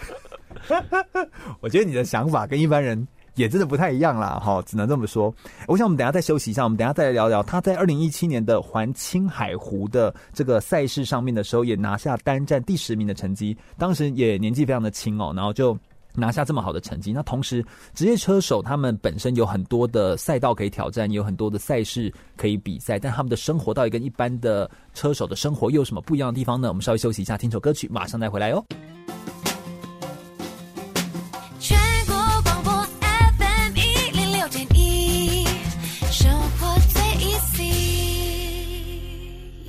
[1.61, 5.35] 我觉得你的想法跟一般人也真的不太一样啦，哈，只能这么说。
[5.67, 15.75] 我想我们等一下再休息一下，我们等一下再来聊聊他在二零一七年的环青海湖的这个赛事上面的时候，也拿下单站第十名的成绩，当时也年纪非常的轻哦，然后就。
[16.15, 26.69] 拿下这么好的成绩，那同时职业车手他们本身有很多的赛道可以挑战，有很多的赛事可以比赛，但他们的生活到底跟一般的车手的生活又有什么不一样的地方呢？
[26.69, 28.63] 我们稍微休息一下，听首歌曲，马上再回来哦。
[31.59, 32.73] 全国广播
[33.39, 35.47] FM 一零六点一，
[36.11, 38.53] 生活最 easy。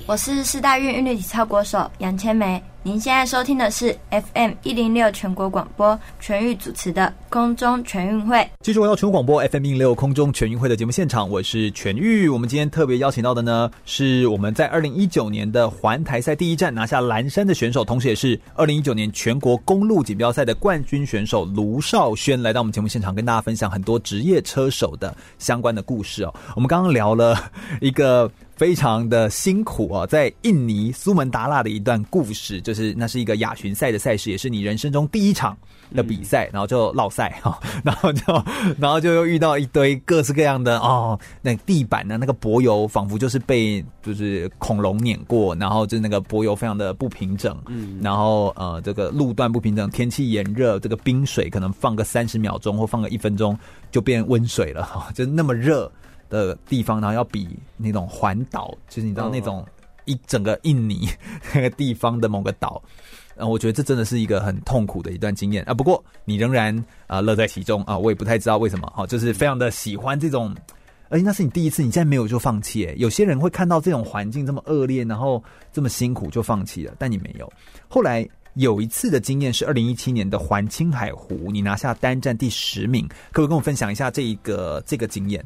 [0.06, 2.62] 我是四大运韵律体操国手杨千梅。
[2.86, 8.46] 您现在收听的是 FM 一零六全国广播全域主持的空中全运会。
[8.60, 12.28] 继续回到全国广播 FM 一零六空中全运会的节目现场，我是全域。
[12.28, 26.34] 我们今天特别邀请到的呢，是我们在二零一九年的环台赛第一站拿下蓝衫的选手，同时也是二零一九年全国公路锦标赛的冠军选手卢少轩，来到我们节目现场，跟大家分享很多职业车手的相关的故事哦。
[26.54, 32.73] 我们刚刚聊了一个非常的辛苦啊，在印尼苏门答腊的一段故事，就。
[32.74, 35.56] 就是那是一个亚巡赛的赛事，也是你人生中第一场
[35.94, 38.44] 的比赛，然后就落赛哈，然后就
[38.80, 53.56] 然后就又遇到一堆各式各样的哦，那地板呢那个柏油仿佛就是被就是恐龙碾过，然后就那个柏油非常的不平整，嗯，然后呃这个路段不平整，天气炎热，这个冰水可能放个三十秒钟或放个一分钟
[53.92, 55.88] 就变温水了哈，就那么热
[56.28, 59.64] 的地方，然后要比那种环岛，就是你知道那种
[60.04, 61.08] 一整个印尼
[61.54, 62.82] 那个地方的某个岛。
[63.36, 65.74] 嗯，我觉得这真的是一个很痛苦的一段经验啊。
[65.74, 70.54] 不过你仍然啊乐在其中啊，我也不太知道为什么哈，就是非常的喜欢这种。
[71.10, 72.92] 而且那是你第一次，你现在没有就放弃。
[72.96, 77.52] 有些人会看到这种环境这么恶劣，然后这么辛苦就放弃了，但你没有。
[77.88, 85.44] 后来有一次的经验是二零一七年的环青海湖，你拿下单站第十名，可不可以跟我分享一下这一个这个经验？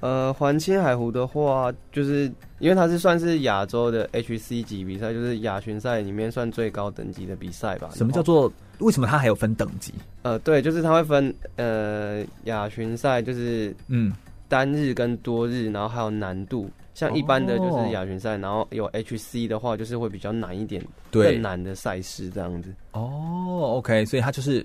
[0.00, 2.24] 呃，环青海湖的话，就是
[2.58, 7.90] 因为它是算是亚洲的 HC 级比赛，就是亚巡赛里面算最高等级的比赛吧。
[7.94, 8.50] 什么叫做？
[8.78, 9.92] 为什么它还有分等级？
[10.22, 14.10] 呃，对，就是它会分呃亚巡赛，就是嗯
[14.48, 16.70] 单日跟多日，然后还有难度。
[16.94, 22.74] 像一般的就是亚巡赛，然后有 HC 的话，就是会比较难一点，对，更难的赛事这样子。
[22.92, 24.64] 哦，OK，所以它就是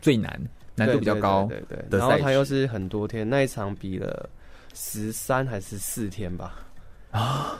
[0.00, 0.40] 最难，
[0.74, 1.98] 难度比较高，对对，对，对。
[2.00, 4.28] 然后它又是很多天，那一场比了。
[4.74, 6.54] 十三还是四天吧？
[7.10, 7.58] 啊，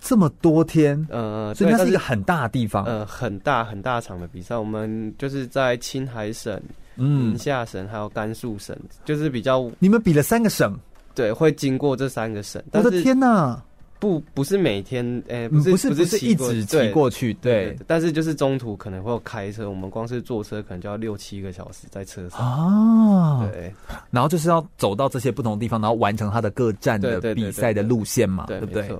[0.00, 4.56] 这么多天，呃，所以那是一个很大的地方，呃，很大很大场的比赛。
[4.56, 6.60] 我们就是在青海省、
[6.94, 9.70] 宁夏省还有甘肃省，就是比较。
[9.78, 10.78] 你们比了三个省，
[11.14, 12.62] 对，会经过这三个省。
[12.72, 13.62] 我的天哪！
[14.02, 17.78] 不，不是每天，诶、欸，不是，不是，不是一直骑过去，对。
[17.86, 23.48] 但是就是中途可能会有开车，我们光是坐车可能就要六七个小时在车上啊。
[23.52, 23.72] 对，
[24.10, 28.90] 然后就是要走到这些不同的地方，然后完成它的各站的比赛的路线嘛，对不对？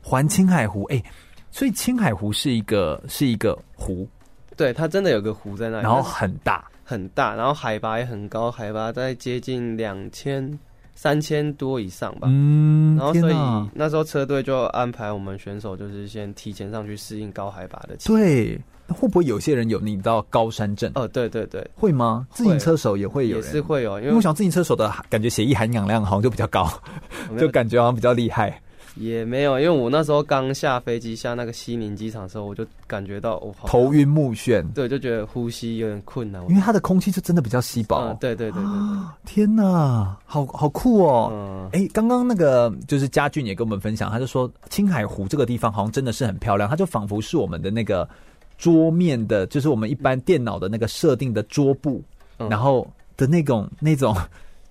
[0.00, 1.04] 环青海湖，哎、欸，
[1.50, 4.08] 所以青海湖是一个是一个湖，
[4.56, 10.56] 对，它真的有个湖在那里，然后很大很大，然后海拔也很高，海拔在接近两千。
[10.94, 13.34] 三千多以上吧，嗯，然后所以
[13.74, 17.96] 那时候车队就安排我们选手，就是先提前上去适应高海拔的。
[18.04, 20.90] 对，那会不会有些人有你知道高山症？
[20.94, 22.26] 哦，对对对，会吗？
[22.30, 26.68] 自行车手也会有，也是会有，因为，因为我想自行车手的感觉血液含氧量好像就比较高，
[27.38, 28.60] 就感觉好像比较厉害。
[28.96, 37.96] 也没有，因为我那时候刚下飞机下那个西宁机场的时候，我就感觉到我头晕目眩，对，就觉得呼吸有点困难，因为它的空气就真的比较稀薄。
[37.96, 38.62] 嗯、对，对，对
[39.26, 41.68] 天哪，好好酷哦！
[41.72, 48.08] 哎、嗯，刚刚那个就是嘉俊也跟我们分享，他就说青海湖这个地方好像真的是很漂亮，它就仿佛是我们的那个
[48.56, 52.00] 桌面的，就是我们一般电脑的那个设定的桌布，
[52.38, 54.16] 嗯、然后的那种那种。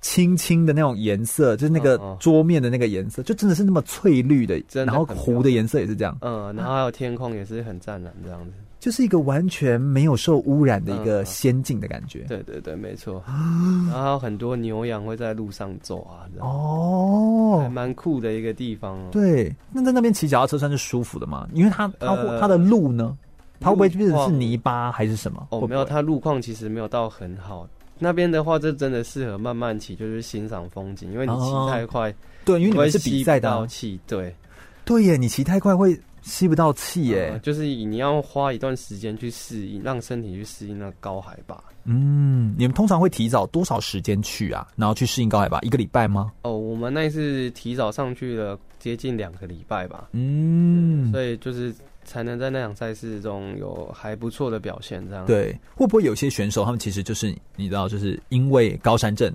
[0.04, 4.62] 青青的那种颜色，就是那个桌面的那个颜色，就真的是那么翠绿的。
[4.86, 12.26] 然后湖的颜色也是这样，嗯，然后还有天空也是很湛蓝这样子，就是一个完全没有受污染的一个仙境的感觉。
[12.28, 13.24] 对对对，没错。
[13.26, 19.00] 然后还有很多牛羊会在路上走啊，哦，还蛮酷的一个地方。
[19.10, 21.48] 对，那在那边骑脚踏车算是舒服的吗？
[21.54, 23.18] 因为它它它的路呢，
[23.62, 25.48] 它会不会变成是泥巴还是什么？
[25.52, 27.66] 哦，没有，它路况其实没有到很好。
[28.00, 31.12] 那边的话，这真的适合慢慢骑，就是欣赏风景。
[31.12, 34.36] 因为你骑太快，哦、对，因为你们是比赛的气，对，
[34.84, 41.64] 对耶，你骑太快会吸不到气耶、嗯，就是你要花一段时间去适应，让身体去适应那个高海拔。
[41.86, 44.68] 嗯，你们通常会提早多少时间去啊？
[44.76, 46.32] 然后去适应高海拔，一个礼拜吗？
[46.42, 50.10] 哦，我们那一次提早上去了接近两个礼拜吧。
[50.12, 51.74] 嗯，所以就是。
[52.06, 55.26] 才能在那场赛事中有还不错的表现，这样。
[55.26, 59.34] 对，会不会有些选手他们其实就是你知道，就是因为高山症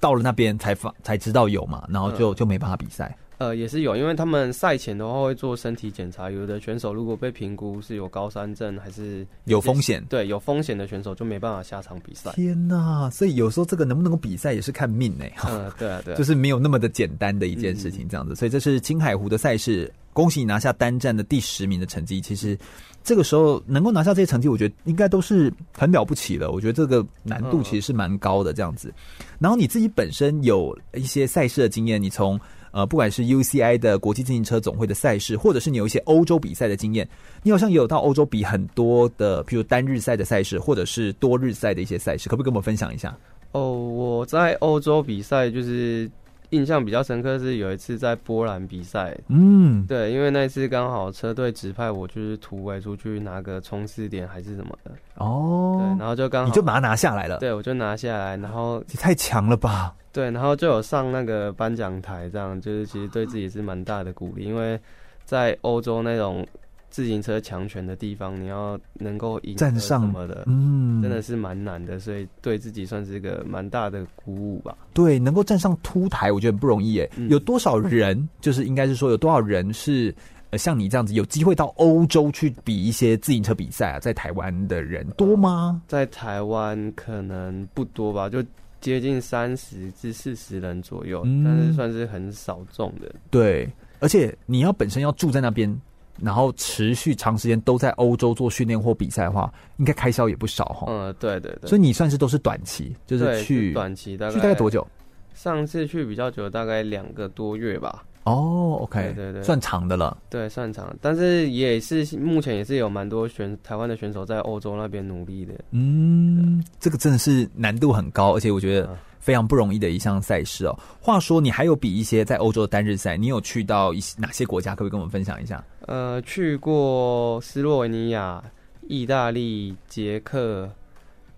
[0.00, 3.16] 到了那边才发才知道有嘛，然后就、嗯、就没办法比赛。
[3.42, 12.30] 呃，也是有，因为他们赛前的话会做身体检查，有的选手如果被评估是有高山症，还是有风险，对，有风险的选手就没办法下场比赛。
[12.34, 13.10] 天哪！
[13.10, 15.24] 所以有时候这个能不能够比赛也是看命呢。
[15.44, 18.32] 嗯，对啊，对啊，就是没有那么的简单的一件事情，这样子。
[18.32, 22.20] 嗯、所以这是青海湖的赛事，恭喜你拿下单站的第十名的成绩。
[22.20, 22.56] 其实
[23.02, 26.52] 这个时候能够拿下这些成绩，我觉得应该都是很了不起了。
[26.52, 28.94] 我觉得这个难度其实是蛮高的，这样子。
[29.18, 32.38] 嗯、然后你自己本身有一些赛事的经验，你从。
[32.72, 37.08] 呃，不管是 UCI 的国际自行车总会的赛事，或者是你有一些欧洲比赛的经验，
[37.42, 43.16] 你好像也有到欧洲比很多的，譬如单日赛的赛事，或者是多日赛的一些赛事，可不可以跟我们分享一下？
[43.52, 46.10] 哦，我在欧洲比赛就是
[46.52, 59.94] 印象比较深刻是有一次在波兰比赛，嗯，对，因为那次刚好车队指派我就是突围出去拿个冲刺点还是什么的，哦，对，然后就刚好你就把它拿下来了，对，我就拿下来，然后你太强了吧。
[60.12, 64.78] 对，然后就有上那个颁奖台，这样就是其实对自己是蛮大的鼓励，因为
[65.24, 66.46] 在欧洲那种
[66.92, 74.76] 自行车强权的地方，你要能够赢站上什么的，嗯，真的是蛮难的，所以对自己算是一个蛮大的鼓舞吧。
[74.92, 77.10] 对，能够站上凸台，我觉得很不容易诶。
[77.16, 80.14] 嗯、有多少人，就是应该是说，有多少人是
[80.50, 83.98] 呃像你这样子有机会到欧洲去比一些自行车比赛啊？
[83.98, 85.80] 在台湾的人多吗？
[85.88, 88.44] 在台湾可能不多吧，就
[88.82, 93.10] 接近三十至四十人左右，嗯、但是算是很少众的。
[93.30, 93.66] 对，
[93.98, 95.74] 而且你要本身要住在那边。
[96.20, 100.86] 然后持续长时间都在欧洲做训练或比赛的话，应该开销也不少哈。
[100.88, 101.68] 嗯，对对对。
[101.68, 104.86] 所以你算是都是短期，就是去是短期大概去大概多久？
[105.34, 108.04] 上次去比较久，大概两个多月吧。
[108.24, 110.16] 哦，OK，对对对，算长的了。
[110.30, 115.54] 对，算长，但是也是目前也是有蛮多选台湾的选手在欧洲那边努力的。
[115.72, 118.96] 嗯，这个真的是难度很高，而且我觉得。
[119.22, 120.76] 非常不容易的一项赛事哦。
[121.00, 124.72] 话说，你还有比一些在欧洲的单日赛，你有去到一些哪些国家？
[124.72, 125.64] 可不可以跟我们分享一下？
[125.86, 128.42] 呃，去过斯洛文尼亚、
[128.88, 130.70] 意大利、捷克、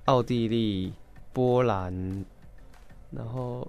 [0.05, 0.93] 奥地利、
[1.33, 1.93] 波兰，
[3.11, 3.67] 然后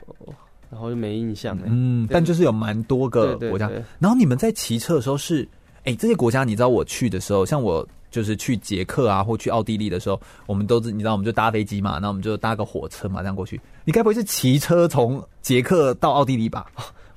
[0.70, 1.64] 然后就没印象了。
[1.68, 3.70] 嗯，但就是有蛮多个国家。
[4.00, 5.44] 然后你们在骑车的时候是，
[5.80, 7.88] 哎、欸，这些国家你知道我去的时候，像我。
[8.12, 13.60] 就是去捷克啊，或去奥地利的时候，我们都是你知道，我们就搭飞机嘛，那我们就搭个火车嘛，这样过去。
[13.84, 16.66] 你该不会是骑车从捷克到奥地利吧？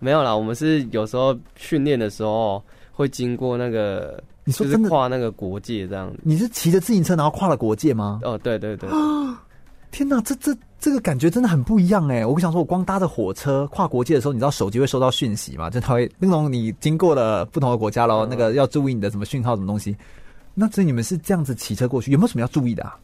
[0.00, 2.60] 没有啦，我们是有时候训练的时候
[2.98, 6.18] 会经过那个，你说真的跨那个国界这样子。
[6.24, 8.18] 你是骑着自行车然后跨了国界吗？
[8.24, 8.90] 哦，对对对。
[9.92, 12.26] 天哪，这这这个感觉真的很不一样哎！
[12.26, 15.70] 我想说，我光搭着火车跨国界的时候，你知道手机会收到讯息吗？
[15.70, 19.96] 就它会那种你经过了不同的国家喽，嗯、那个要注意你的什么讯号什么东西。
[20.54, 22.98] 那所以你们是这样子骑车过去，有没有什么要注意的啊？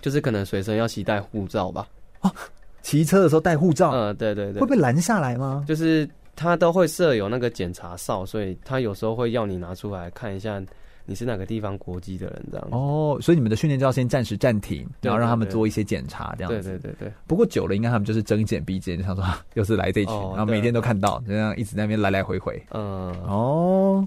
[0.00, 1.86] 就是可能随身要携带护照吧。
[2.22, 2.32] 哦，
[2.80, 3.90] 骑车的时候带护照。
[3.92, 4.60] 嗯，对对对。
[4.62, 5.62] 会被拦下来吗？
[5.68, 10.62] 就是他都会设有那个检查哨，所以他有时候会要你拿出来看一下
[11.06, 12.76] 你是哪个地方国籍的人这样子。
[12.76, 16.68] 哦，所以你们的训练就要先暂时暂停，然后让他们做一些检查这样子。
[16.68, 17.12] 对对对对。
[17.26, 22.60] 不过久了，应该他们就是睁眼闭眼，就想说又是来这一群，哦、然后每天都看到，这样一直在那边来来回回。
[22.72, 23.10] 嗯。
[23.22, 24.06] 哦，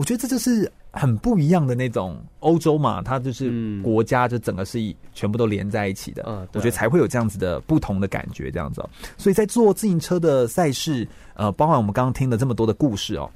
[0.00, 0.72] 我觉得这就是。
[0.92, 8.84] 很不一样的那种欧洲嘛，它就是国家就整个是一全部都连在一起的，嗯，我觉得才会有这样子的不同的感觉，这样子。
[9.16, 13.30] 所以在做自行车的赛事，呃，包含我们刚刚听了这么多的故事哦，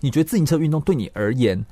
[0.00, 1.62] 你觉得自行车运动对你而言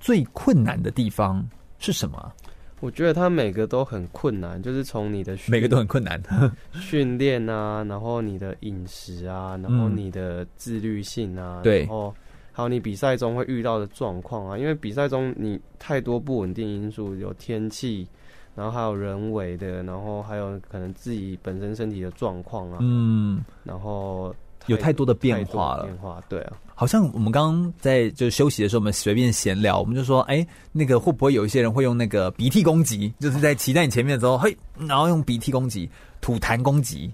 [0.00, 1.46] 最困难的地方
[1.78, 2.32] 是什么？
[2.80, 6.18] 我觉得它每个都很困难，就是从你的每个都很困难
[6.80, 12.14] 训练啊，然后你的饮食啊，然后你的自律性啊，对，然后。
[12.52, 18.06] 还有你比赛中会遇到的状况啊，因为比赛中你太多不稳定因素，有天气，
[18.54, 24.34] 然后还有人为的，然后还有可能自己本身身体的状况啊，嗯，然后
[24.66, 35.88] 有太多的变化了，变化，对啊，好像我们刚刚在就休息的时候，我们随便闲聊，我们就说，哎，那个会不会有一些人会用那个鼻涕攻击，就是在骑在你前面的时候，嘿，然后用鼻涕攻击、
[36.20, 37.10] 吐痰攻击。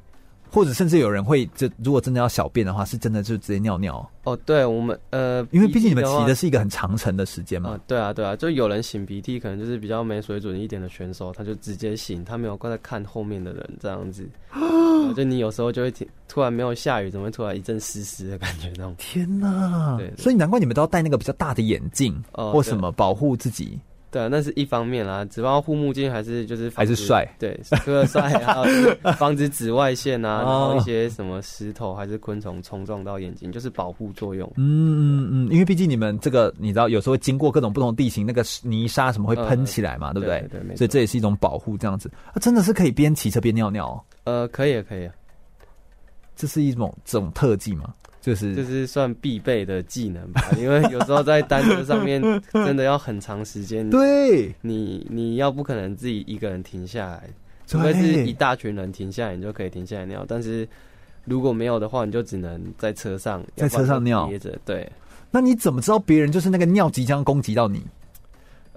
[0.51, 4.09] 或者甚至有人会，就如果真的要小便的话，是真的就直接尿尿。
[4.25, 7.71] 哦，对，我们呃，因为毕竟你们骑的是一个很长程的时间嘛。
[7.71, 14.29] 呃，对啊，对啊，就有人擤鼻涕，可能就是比较没水准一点的选手，他就直接擤，他没有过来看后面的人这样子。
[14.51, 14.61] 啊
[15.17, 15.93] 就你有时候就会
[16.27, 18.95] 突然没有下雨，怎么会突然一阵湿湿的感觉那种？
[18.99, 19.97] 天哪！
[19.97, 23.79] 对，所以难怪你们都要戴那个比较大的眼镜，或什么保护自己。
[24.11, 34.51] 对，那是一方面啦，只包括护目镜还是就是还是帅，对，除了帅，还有 防止紫外线啊，然后一些什么石头还是昆虫冲撞到眼睛，就是保护作用。
[34.57, 40.41] 嗯嗯嗯，因为毕竟你们这个你知道，有时候会经过各种不同地形，那个泥沙什么会喷起来嘛，对不对？
[40.51, 42.11] 对，所以这也是一种保护，这样子。
[42.33, 43.89] 啊，真的是可以边骑车边尿尿？
[43.89, 45.09] 哦呃，可以，可以。
[46.35, 47.93] 这是一种这种特技吗？
[48.29, 53.89] 就是就是算必备的技能吧， 因为有时候在单车上面真的要很长时间。
[53.89, 57.23] 对，你你要不可能自己一个人停下来，
[57.67, 60.27] 除非是一大群人停下来，你就可以停下来尿。
[60.29, 60.69] 但是
[61.25, 64.27] 如果没有的话，你就只能在车上，在车上尿。
[64.27, 64.87] 憋着对，
[65.31, 67.83] 那你怎么知道别人就是那个尿即将攻击到你？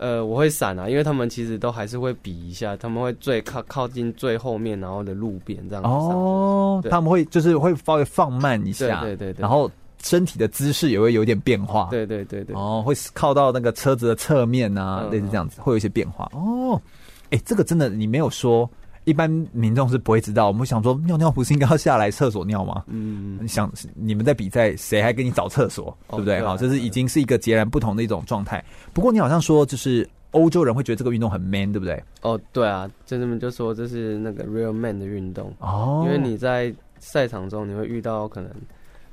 [0.02, 5.90] 呃，我会闪啊，因为他们其实都还是会比一下，他们会最靠靠近最后面，然后的路边这样子。
[5.90, 9.70] 哦，他们会就是会稍微放慢一下，对对对，对，然后
[10.02, 12.56] 身体的姿势也会有点变化，对对对对。
[12.56, 16.30] 哦，会靠到那个车子的侧面啊，类似这样子，会有一些变化。
[16.34, 16.82] 哦，
[17.30, 18.68] 哎，这个真的你没有说。
[19.04, 22.84] 一般民众是不会知道，我们会想说尿尿不是应该要下来厕所尿吗？
[22.88, 26.42] 嗯，你想你们在比赛，谁还给你找厕所，哦、对不对？
[26.42, 28.64] 好，这是已经是一个截然不同的一种状态。
[28.94, 32.04] 不过你好像说，就是欧洲人会觉得这个运动很 man，对不对？
[32.22, 38.52] 哦，对啊，就这么就说这是那个 real man 的运动哦，因为你在赛场中你会遇到可能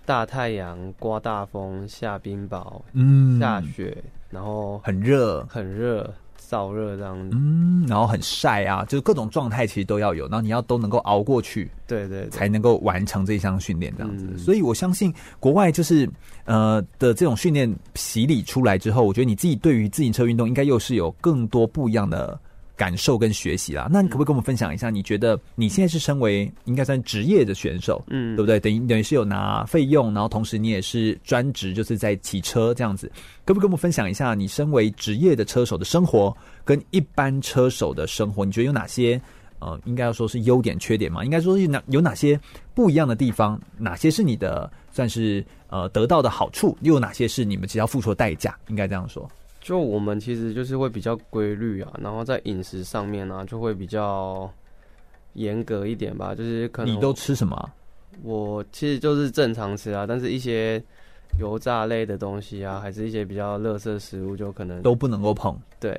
[0.05, 3.97] 大太阳、刮大风、下冰雹、嗯，下雪，
[4.31, 6.13] 然后很热，很热。
[6.49, 14.27] 燥热这样子，嗯，然后很晒啊，就是各种状态其实都要有，然后你要都能够熬过去，对，对对，才能够完成这一项训练这样子。
[14.31, 16.09] 嗯、所以我相信国外就是
[16.47, 22.39] 呃的这种训练洗礼出来之后，我觉得你自己对于自行车运动应该又是有更多不一样的。
[22.79, 24.89] 感受跟学习啦，那你可不可以跟我们分享一下？
[24.89, 28.61] 你觉得你现在是身为应该算职业的选手，嗯，对不对？
[28.61, 33.11] 等于等于是有拿费用，然后同时你也是专职，就是在骑车这样子。
[33.45, 38.45] 可不可以跟我们分享一下你身为职业的车手的生活跟一般车手的生活？
[38.45, 39.21] 你觉得有哪些
[39.59, 41.25] 呃，应该要说是优点、缺点嘛？
[41.25, 42.39] 应该说是哪有哪些
[42.75, 43.61] 不一样的地方？
[43.77, 46.79] 哪些是你的算是呃得到的好处？
[46.83, 48.57] 又有哪些是你们只要付出的代价？
[48.69, 49.29] 应该这样说。
[49.69, 54.51] 就我们其实就是会比较规律啊，然后在饮食上面呢、啊，就会比较
[55.35, 56.35] 严格一点吧。
[56.35, 57.71] 就是可能你都吃什么？
[58.23, 60.83] 我其实就是正常吃啊，但是一些
[61.39, 65.55] 油炸类的东西啊，还是一些比较垃圾食物，就可能都不能够碰。
[65.79, 65.95] 对，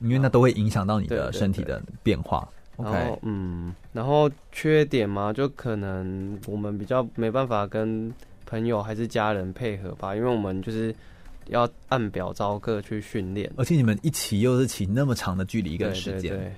[0.00, 2.48] 因为那都会影响到你的身体的变化。
[2.76, 8.12] 然后嗯，然后缺点嘛，就可能我们比较没办法跟
[8.46, 10.92] 朋友还是家人配合吧，因为我们就是。
[11.48, 16.52] 要按表招课去训练，而且你们一骑又是骑那么长的距离跟时间，对，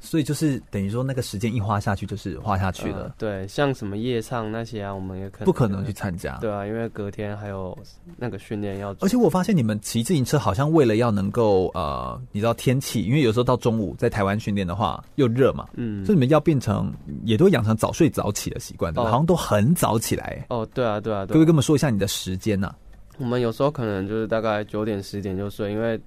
[0.00, 3.04] 所以就是等于说那个时间一花下去就是花下去了。
[3.04, 6.36] 呃、对，像什么夜唱那些啊，我们也可能不可能去参加。
[6.38, 7.76] 对啊，因为隔天还有
[8.16, 8.94] 那个训练要。
[9.00, 16.92] 而且我发现你们骑自行车好像为了要能够呃，你知道天气，因为有时候到中午在台湾训练的话又热嘛，嗯，所以你们要变成
[17.24, 19.10] 也都养成早睡早起的习惯，对吧？
[19.10, 20.46] 好像都很早起来。
[20.48, 21.26] 哦，对啊，对啊，对啊。
[21.26, 22.76] 可不可以跟我们说一下你的时间呐、啊？
[23.18, 26.00] 我们有时候可能就是大概九点十点就睡，因为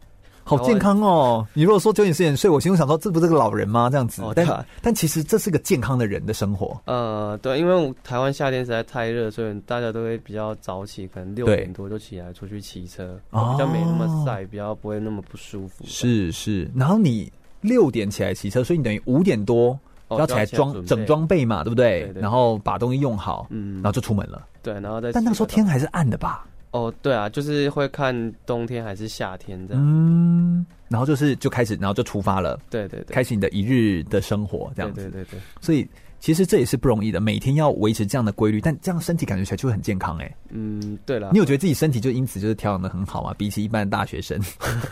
[0.43, 1.45] 好健康哦。
[1.53, 3.87] 你如果说九点十点睡，我心中想说，这不是个老人吗？
[3.89, 6.79] 这样子，哦、但但其实这是个健康的人的生活。
[6.85, 15.83] 呃，对，因为台湾夏天实在太热，所以大家都会比较早起，可能六点多就起来出去骑车，比较没那么晒，比较不会那么不舒服。
[15.85, 17.31] 是是，然后你
[17.61, 19.79] 六点起来骑车，所以你等于五点多
[20.09, 24.47] 要起来装、哦、整装备嘛，对不对，然后把东西用好，嗯，然后就出门了。
[24.63, 26.43] 对，然后再但那个时候天还是暗的吧？
[26.71, 29.83] 哦，对啊，就是会看冬天还是夏天这样。
[29.83, 32.59] 嗯，然后就是就开始，然后就出发了。
[32.69, 35.01] 对对对，开始你的一日的生活这样子。
[35.01, 35.39] 对对对对。
[35.61, 35.87] 所以
[36.19, 40.35] 其实这也是不容易的，每天要维持这样的规律，但这样身体感觉起来就会很健康哎。
[40.49, 41.31] 嗯，对了。
[41.31, 43.33] 你有觉得自己身体就因此就是调养的很好吗？
[43.35, 44.39] 比起一般的大学生，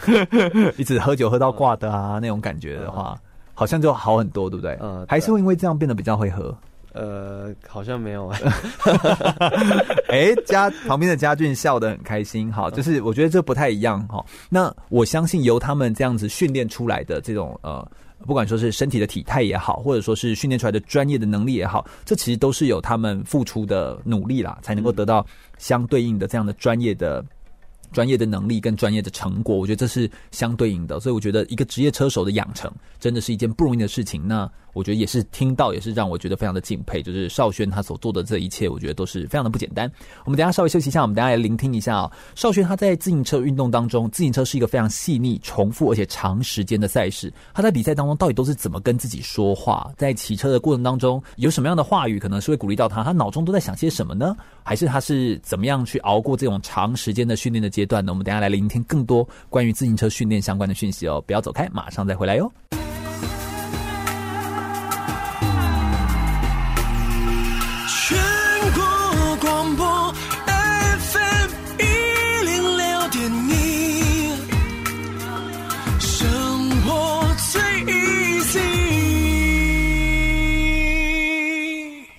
[0.78, 3.15] 一直喝酒喝到挂的啊那种感觉的话，
[3.53, 4.75] 好像就好很多，对不对？
[4.82, 5.05] 嗯。
[5.07, 6.57] 还是会因为这样变得比较会喝。
[6.93, 8.41] 呃，好像没有哎。
[10.09, 14.25] 哎，家旁边的家俊笑得很开心，好，就是我觉得这不太一样哈。
[14.49, 17.85] 那我相信由他们这样子训练出来的这种呃，
[18.25, 25.25] 不管说是身体的体态也好，或者说是训练出来的专业的能力也好，这其实都是有他们付出的努力啦，才能够得到
[25.57, 27.23] 相对应的这样的专业的。
[27.91, 34.27] 专业的能力跟专业的成果，我觉得这是相对应的，所以我觉得一个职业车手的养成真的是一件不容易的事情。
[34.27, 37.01] 那我觉得也是听到，也是让我觉得非常的敬佩。
[37.01, 39.91] 就是少轩他所做的这一切，我觉得都是非常的不简单。
[40.23, 42.11] 我们等下稍微休息一下，我们等下来聆听一下啊、哦。
[42.35, 47.33] 少轩他在自行车运动当中，自行车是一个非常细腻、重复而且长时间的赛事。
[47.55, 49.89] 他在比赛当中到底都是怎么跟自己说话？
[49.97, 53.03] 在骑车的过程当中，有什么样的话语可能是会鼓励到他？
[53.03, 54.35] 他脑中都在想些什么呢？
[54.63, 58.11] 还是他是怎么样去熬过这种长时间的训练的阶段呢？
[58.11, 61.23] 我们等下来聆听更多关于自行车训练相关的讯息哦！
[61.28, 62.51] 不要走开，马上再回来哟。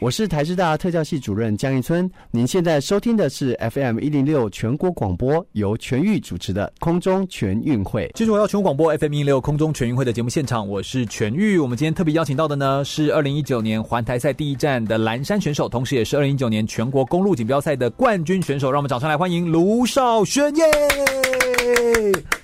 [0.01, 8.09] 我是台师大特教系主任江一村，您现在收听的是 FM 一零六全国广播，由全域主持的空中全运会。
[8.15, 11.59] 继续回到全国广播 FM 一零六空中全运会的节目现场，我是全域。
[11.59, 18.71] 我们今天特别邀请到的呢，是二零一九年环台赛第一站的蓝山选手，同时也是二零一九年全国公路锦标赛的冠军选手。
[18.71, 20.65] 让我们掌声来欢迎卢少轩耶！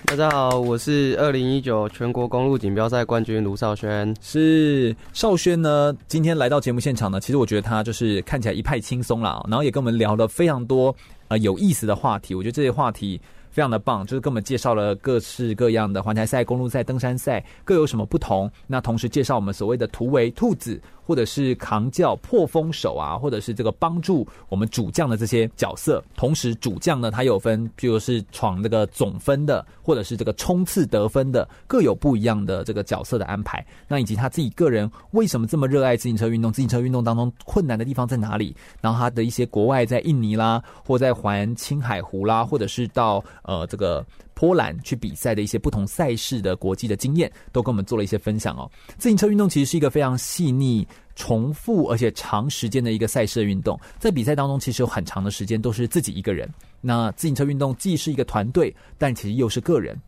[0.06, 4.14] 大家好，我是二零一九全国公路锦标赛冠军卢少轩。
[4.20, 10.96] 是少轩呢，今天来到节目现场呢，其实我我觉得他就是看起来一派轻松啦，然后也跟我们聊了非常多
[11.28, 12.34] 呃有意思的话题。
[12.34, 13.20] 我觉得这些话题
[13.50, 18.50] 非常的棒，就是跟我们介绍了各式各样的环台赛、公路赛、登山赛各有什么不同。
[18.66, 26.02] 那同时介绍我们所谓的图为兔子，或者是扛轿破风手啊，或者是这个帮助我们主将的这些角色。
[26.16, 33.64] 同时，主将呢，他有分，譬如是闯这个总分的，或者是这个冲刺得分的，各有不一样的这个角色的安排。
[33.86, 36.52] 那以及他自己个人为什么这么热爱自行车运动？
[36.52, 38.56] 自行车运动当中困难的地方在哪里？
[38.80, 44.04] 然后他的一些国外在印尼啦，或在环青海湖啦，或者是到呃这个。
[44.44, 48.70] 波兰去比赛的一些不同赛事的国际的经验，都跟我们做了一些分享哦。
[48.98, 50.86] 自行车运动其实是一个非常细腻、
[51.16, 56.46] 重复而且长时间的一个赛事运动，在比赛当中其实有很长的时间都是自己一个人。
[56.82, 59.98] 那自行车运动既是一个团队，但其实又是个人。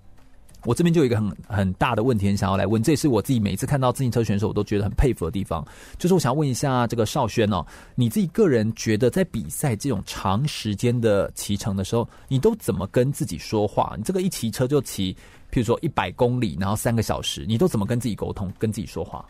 [0.65, 5.65] 我这边就有一个很很大的问题，想要来问，这也是我自己每一次看到自行车选手，我都觉得很佩服的地方。
[5.99, 13.95] 就是我想问一下这个少轩哦，你自己个人觉得在比赛这种长时间的骑乘的时候，你都怎么跟自己说话？
[13.97, 15.15] 你这个一骑车就骑，
[15.53, 19.25] 譬如说一百公里，然后三个小时，你都怎么跟自己沟通，跟自己说话？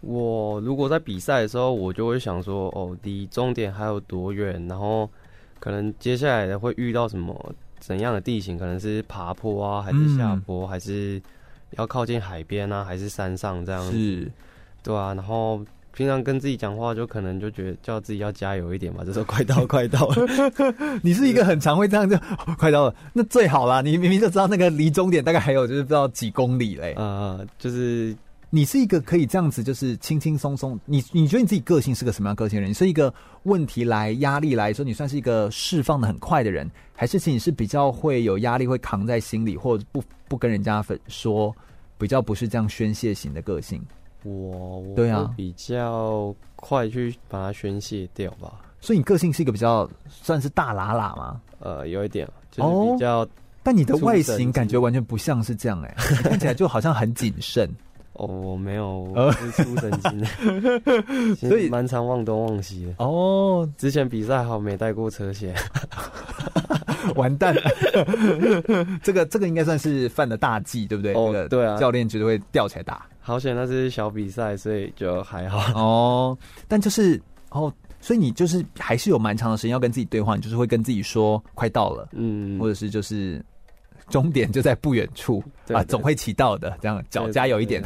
[0.00, 4.64] 我如果在比赛的时候，我就会想说，哦，离终点还有多远？
[4.68, 5.10] 然后
[5.58, 7.34] 可能接下来的会遇到什么？
[7.80, 8.58] 怎样的地形？
[8.58, 11.20] 可能是爬坡啊，还是下坡，嗯、还是
[11.72, 13.92] 要靠近海边啊，还是山上这样子？
[13.92, 14.32] 是，
[14.82, 15.14] 对啊。
[15.14, 20.16] 然后平常跟自己讲话，就可能就觉得叫自己要加油一点嘛，就说快到快到了。
[21.02, 22.16] 你是一个很常会这样就
[22.58, 23.80] 快到了，那最好啦。
[23.80, 26.92] 你明明就知道那个离终点大概还有就是不知道几公里嘞。
[26.92, 28.16] 啊、呃，就是。
[28.50, 30.78] 你是一个可以这样子，就是轻轻松松。
[30.86, 32.70] 你你觉得你自己个性是个什么样个性的人？
[32.70, 41.54] 你是一个问题来压力来说，你算是一个释放的很快的人，还是其实你是比较会有压力会扛在心里，或者不不跟人家分说，
[41.98, 43.82] 比较不是这样宣泄型的个性？
[44.24, 48.52] 我对啊，比较快去把它宣泄掉吧。
[48.80, 51.40] 所以你个性是一个比较算是大喇喇吗？
[51.58, 53.28] 呃，有一点，就是比较、哦。
[53.62, 57.68] 但你的外形感觉完全不像是这样哎、欸，看起来就好像很谨慎。
[58.18, 62.92] 哦，我没有，我是出神经的， 所以蛮常忘东忘西的。
[62.98, 65.54] 哦，之前比赛好没带过车险，
[67.14, 67.62] 完蛋了。
[69.02, 71.14] 这个这个应该算是犯了大忌，对不对？
[71.14, 73.06] 哦，对啊，教练绝对会吊起来打。
[73.20, 75.80] 好险那是小比赛，所以就还好。
[75.80, 83.40] 哦，但就是哦，所以你就是还是有蛮长的时间要跟自己对话，你就是会跟自己说快到了，嗯，或者是就是。
[84.10, 85.42] 终点就在不远处
[85.72, 86.76] 啊，总会骑到的。
[86.80, 87.82] 这样脚加油一点，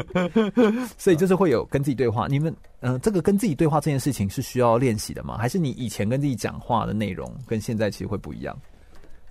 [0.98, 2.26] 所以就是会有跟自己对话。
[2.28, 5.36] 你们嗯、呃，这个跟自己对话这件事情是需要练习的吗？
[5.38, 8.56] 还是你以前跟自己讲话的内容跟现在其实会不一样？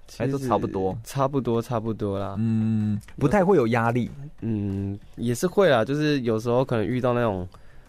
[0.07, 0.97] 其实都差不多？
[1.03, 2.35] 差不多，差不多啦。
[2.37, 4.09] 嗯，不太会有压力。
[4.41, 7.47] 嗯，也是会啊，就是有时候可能遇到那种。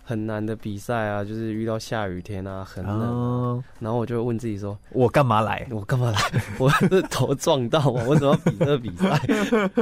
[0.08, 5.66] 很难的比赛啊，就是遇到下雨天啊，很冷，哦、然后我就问自己说：我干嘛来？
[5.72, 6.20] 我干嘛来？
[6.60, 8.04] 我是头撞到吗？
[8.06, 9.20] 我怎么比这个比赛？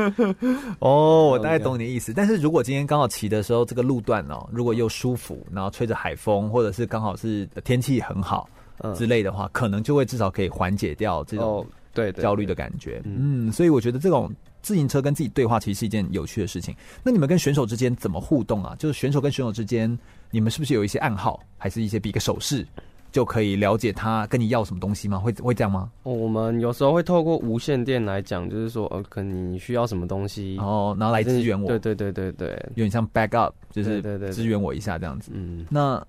[0.80, 2.14] 哦，我大概懂你的意思。
[2.14, 8.48] 但是如果今天刚好骑的时候，这个路段哦，如果又舒服，然后吹着海风，或者是刚好是天气很好
[8.96, 13.02] 之类的话，嗯、可能就会至少可以缓解掉这种对焦虑的感觉。
[13.04, 14.34] 嗯，所以我觉得这种。
[14.64, 16.74] 自行车跟自己对话其实是一件有趣的事情。
[17.02, 18.74] 那你们跟选手之间怎么互动啊？
[18.78, 19.96] 就是选手跟选手之间，
[20.30, 22.66] 你们是不是有一些暗号，还是一些比个手势，
[23.12, 25.18] 就可以了解他跟你要什么东西吗？
[25.18, 25.90] 会会这样吗？
[26.04, 31.68] 哦，我们有时候会透过无线电来讲，就是说，呃，可能你需要什么东西，哦，然后来支援我。
[31.68, 35.30] 对对对对对，有点像 back up，就是对对支援我一下这样子。
[35.34, 36.02] 嗯，那。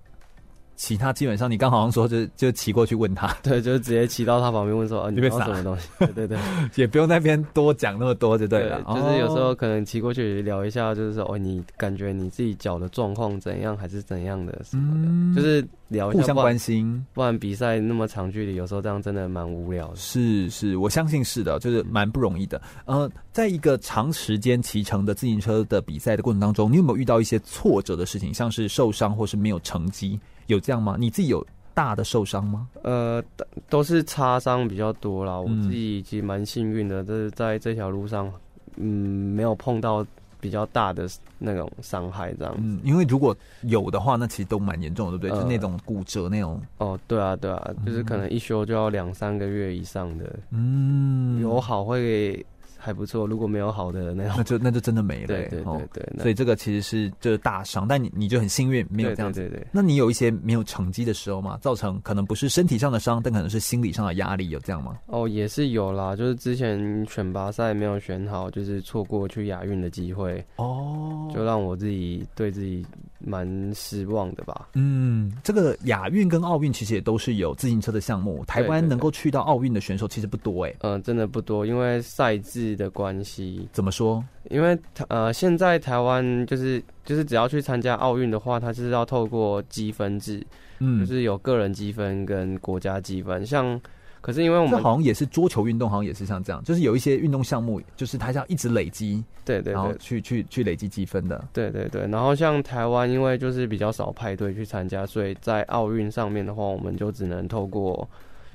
[0.75, 5.87] 其他基本上，你刚好像说就就骑过去问他， 对，就是直接骑到他旁边问说，啊，你要什么东西？
[5.99, 6.37] 对 对对，
[6.75, 8.81] 也不用那边多讲那么多，就对了。
[8.85, 17.05] 对，就是有时候可能骑过去聊一下，就是说，哦，你感觉你自己脚的状况怎样，还是怎样的什么的，嗯，就是聊一下，互相关心。
[17.13, 19.95] 不然比赛那么长距离，有时候这样真的蛮无聊的。
[19.95, 22.61] 是是，我相信是的，就是蛮不容易的。
[22.85, 30.19] 呃，在一个长时间骑乘的自行车的比赛的过程当中，你有没有遇到一些挫折的事情，像是受伤或是没有成绩？
[30.47, 30.95] 有这样吗？
[30.99, 32.67] 你自己有大的受伤吗？
[32.83, 33.23] 呃，
[33.69, 35.39] 都是擦伤比较多啦。
[35.39, 38.31] 我自己其实蛮幸运的，就是在这条路上，
[38.77, 40.05] 嗯，没有碰到
[40.39, 41.07] 比较大的
[41.39, 42.61] 那种伤害这样子。
[42.63, 45.37] 嗯，因为如果有的话，那其实都蛮严重的，对不对？
[45.37, 46.61] 呃、就是那种骨折那种。
[46.77, 50.39] 哦，对啊，对啊，就是可能一修就要两三个月以上的。
[50.51, 52.45] 嗯，有好会。
[52.85, 55.27] 还不错，如果没有好的那样，那就那就真的没了。
[55.27, 59.39] 对对对对，所以这个其实是就是大伤，但你你就很幸运没有这样子。
[59.39, 59.67] 对对对。
[59.71, 61.57] 那你有一些没有成绩的时候嘛？
[61.61, 64.99] 造成可能不是身体上的伤，但可能是心理上的压力，有这样吗？
[65.07, 70.45] 哦，也是有啦，就是之前选拔赛没有选好，就是错过去亚运的机会。
[70.57, 72.85] 哦，就让我自己对自己
[73.25, 74.67] 蛮失望的吧。
[74.73, 80.75] 嗯，这个亚运跟奥运其实也都是有自行车的项目，台湾能够去到奥运的选手其实不多哎。
[80.81, 82.75] 嗯，真的不多，因为赛制。
[82.75, 84.21] 的关系怎么说？
[84.49, 90.45] 因为呃，现在台湾就是就是只要去参加奥运的话，它是要透过积分制，
[90.79, 93.45] 嗯，就是有个人积分跟国家积分。
[93.45, 93.79] 像
[94.25, 102.07] 可是因为我们好像也是桌球运动，好像也是像这样，就是有一些运动项目，就是它要一直累积，对，对对，然后去去去累积积分的，对对对。
[102.07, 108.09] 然后像台湾，因为就是比较少派队去参加，所以在奥运上面的话，我们就只能透过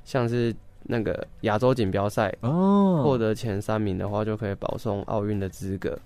[0.04, 0.54] 像是。
[0.82, 5.96] 那个亚洲锦标赛哦，获得前三名的话，就可以保送奥运的资格，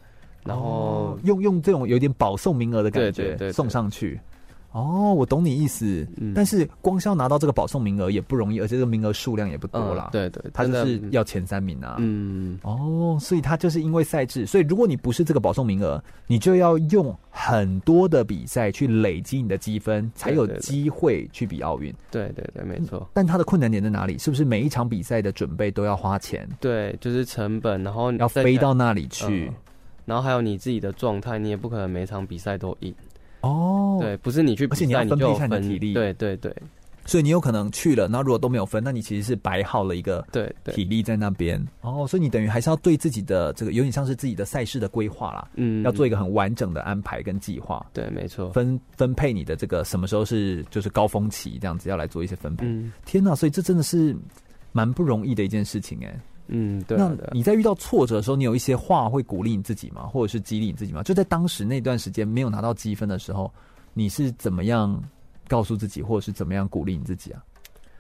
[0.45, 4.21] 然后、哦、用用这种有点保送名额的感觉，对送上去。
[4.75, 10.09] 哦，我懂你意思，嗯、但是光是要拿到这个保送名额也不容易，而且这个名额数量也不多啦。
[10.09, 11.95] 嗯、对，对对，他就是要前三名啊。
[12.01, 21.95] 嗯，哦，所以他就是因为赛制，所以如果你不是这个保送名额，你就要用很多的比赛去累积你的积分，才有机会去比奥运。
[22.11, 23.09] 对对对，没错。
[23.15, 24.19] 但他的困难点在哪里？
[24.19, 26.49] 是不是每一场比赛的准备都要花钱？
[26.59, 29.55] 对，就是成本，然后要飞到那里去，嗯、
[30.05, 32.93] 然后还有你自己的状态，你也不可能每场比赛都赢。
[33.45, 36.55] 哦，对，不是你去而且你要分配一下你的体力，对对对，
[37.05, 41.63] 所以你有可能去了，那如果都没有分，那你其实是白耗了一个对体力在那边。
[41.83, 47.85] 哦，所以你等于还是要对自己的这个有点像是自己的赛事的规划啦，嗯，要做一个很完整的安排跟计划。
[47.93, 52.65] 对，没错，分分配你的这个什么时候是就是高峰期这样子要来做一些分配。
[52.67, 54.17] 嗯，天哪，所以这真的是
[54.73, 56.19] 蛮不容易的一件事情哎。
[56.49, 57.11] 嗯，对，啊。
[57.19, 60.03] 那你在遇到挫折的时候，你有一些话会鼓励你自己吗？
[60.03, 61.03] 或者是激励你自己吗？
[61.03, 63.51] 就在当时那段时间没有拿到积分的时候，
[63.93, 65.03] 你是怎么样
[65.49, 67.43] 告诉自己，或者是怎么样鼓励你自己啊？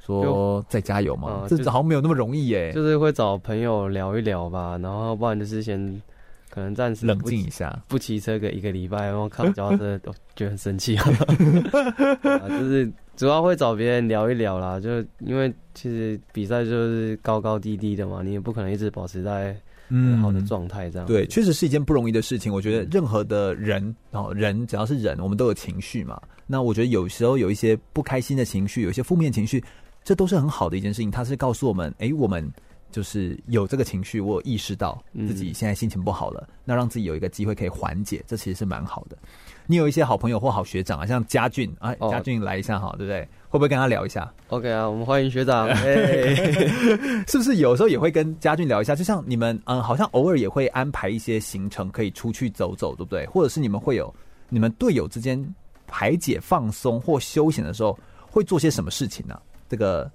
[0.04, 1.46] 说再加油吗？
[1.48, 2.72] 这好像没有那么容易耶。
[2.72, 6.02] 就是会找朋友聊一聊吧，然后不然就是先
[6.50, 11.06] 可能暂时冷静一下，不骑车个一个礼拜，然后看脚踏 车都觉得很生气啊，
[12.48, 12.92] 就是。
[13.16, 19.56] 主要会找别人聊一聊啦，就因为其实比赛就是高高低低的嘛，你也不可能一直保持在
[19.88, 21.08] 很好的状态这样、嗯。
[21.08, 22.52] 对，确实是一件不容易的事情。
[22.52, 26.20] 我觉得任何的人哦，人只要是人，我们都有情绪嘛。
[26.46, 29.62] 那我觉得有时候有一些不开心的情绪，有一些负面情绪，
[30.02, 31.10] 这都是很好的一件事情。
[31.10, 32.50] 它是告诉我们，哎，我们。
[32.90, 39.18] 就是有这个情绪，我有意识到自己现在心情不好了，嗯、那让自己有一个机会可以缓解，这其实是蛮好的。
[39.66, 43.22] 你有一些好朋友或好学长啊，像嘉俊啊，嘉俊来一下哈，对不对？
[43.48, 45.68] 会不会跟他聊一下？OK 啊，我们欢迎学长。
[47.26, 48.94] 是不是有时候也会跟嘉俊聊一下？
[48.94, 53.26] 就像你们嗯，好像偶尔也会安排一些行程可以出去走走，对不对？
[53.26, 54.12] 或者是你们会有
[54.48, 55.42] 你们队友之间
[55.86, 57.98] 排解、放松或休闲的时候
[58.30, 59.42] 会做些什么事情呢、啊？
[59.68, 60.10] 这个。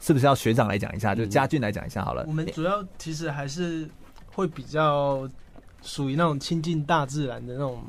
[0.00, 1.14] 是不是要学长来讲一下？
[1.14, 2.24] 就嘉俊来讲一下好了。
[2.28, 3.88] 我们主要其实还是
[4.26, 5.26] 会比较
[5.80, 7.82] 属于那种亲近大自然的那种。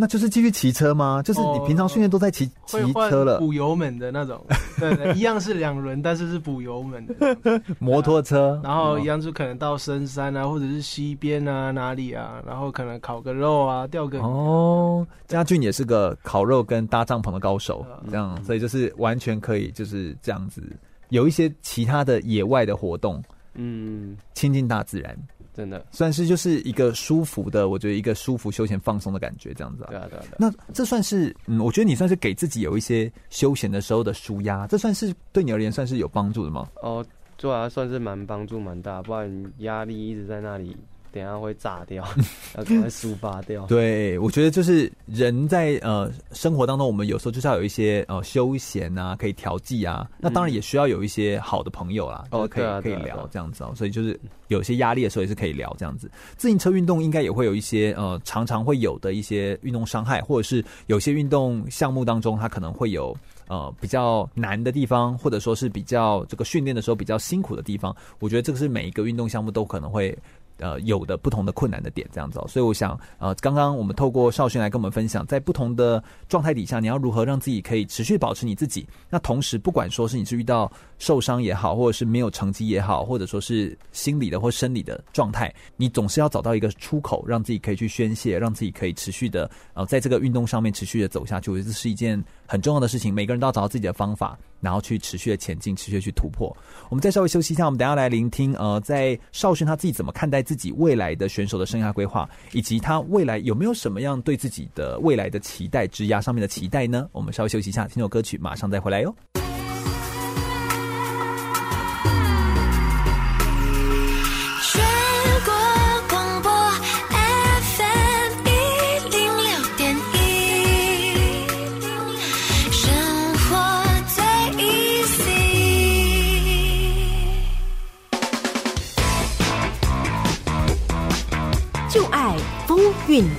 [0.00, 1.22] 那就是继续骑车吗？
[1.22, 4.42] 就是你平常训练都在骑骑车了，补油门的那种。
[4.78, 7.36] 对对，一样是两轮，但是是补油门的
[7.78, 8.58] 摩托车。
[8.64, 14.20] 然后一样就可能到深山啊，或者是溪边啊，哪里啊，然后可能烤个肉啊，钓个鱼。
[14.22, 20.62] 哦，嘉俊也是个烤肉跟搭帐篷的高手，这样，所以就是完全可以就是这样子。
[21.10, 23.22] 有一些其他的野外的活动，
[23.54, 25.14] 嗯，亲近大自然，
[25.54, 29.88] 真的算是就是一个舒服的，我觉得一个舒服休闲放松的感觉，这样子啊。
[29.90, 30.24] 对啊，对啊。
[30.38, 36.68] 那这算是，嗯，我觉得你算是给自己有一些休闲的时候的舒压，这算是对你而言算是有帮助的吗？
[36.82, 37.04] 哦，
[37.36, 40.76] 对啊，算是蛮帮助蛮大，不然压力一直在那里。
[41.12, 42.04] 等下会炸掉，
[42.56, 43.66] 要赶快抒发掉。
[43.66, 50.08] 对，我觉得就是人在呃生活当中，我们有时候就是要有一些呃休闲啊，可以调剂啊。
[50.18, 53.72] 那当然也需要有一些好的朋友啦，哦，可以可以聊这样子哦。
[53.74, 56.10] 所以就是有些压力的时候也是可以聊这样子。
[56.36, 63.16] 自行车运动应该也会有一些呃常常会有的一些运动伤害，或者是有些运动项目当中它可能会有
[63.48, 67.94] 呃比较难的地方，或者说是比较这个训练的时候比较辛苦的地方。
[68.20, 70.16] 我觉得这个是每一个运动项目都可能会。
[70.60, 78.86] 呃，有的不同的困难的点这样子哦，所以我想，呃，刚刚我们透过少勋来跟我们分享，在不同的状态底下，你要如何让自己可以持续保持你自己。
[79.08, 91.50] 那同时，不管说是你是遇到受伤也好，或者是没有成绩也好，或者说是心理的或生理的状态，你总是要找到一个出口，让自己可以去宣泄，让自己可以持续的呃，在这个运动上面持续的走下去。
[91.50, 94.36] 我觉得这是一件很重要的事情，每个人都要找到自己的方法。
[94.60, 96.54] 然后去持续的前进，持续的去突破。
[96.90, 107.08] 我们再稍微休息一下，我们等下来聆听呃，在少勋他自己怎么看待自己未来的选手的生涯规划，以及他未来有没有什么样对自己的未来的期待、职涯上面的期待呢？
[107.12, 109.14] 我们稍微休息一下，听首歌曲，马上再回来哟。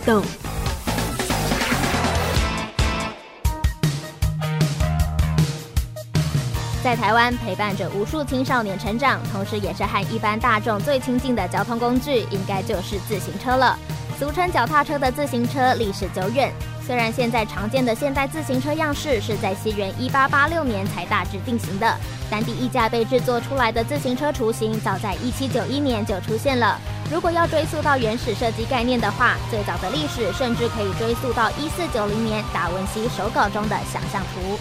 [0.01, 0.23] 动。
[6.83, 13.77] 在台湾陪伴着无数青少年成长，同时也是和一般大众最亲近的交通工具，应该就是自行车了。
[14.17, 16.51] 俗称脚踏车的自行车历史久远，
[16.85, 21.95] 虽然现在常见的现代自行车样式是在西元一八八六年才大致定型的，
[22.31, 26.79] 但第一架被制作出来的自行车雏形早在一七九一年就出现了。
[27.11, 34.57] 如果要追溯到原始设计概念的话，最早的历史甚至可以追溯到一四九零年达文西手稿中的想象图。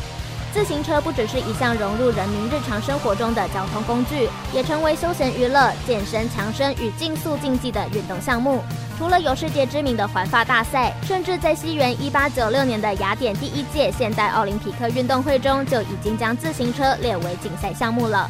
[0.53, 8.61] 自行车不只是一项融入人民日常生活中的交通工具，也成为休闲娱乐、健身强身与竞速竞技的运动项目。
[8.98, 18.28] 除了有世界知名的环法大赛，甚至在西元一八九六年的雅典第一届现代奥林匹克运动会中，就已经将自行车列为竞赛项目了。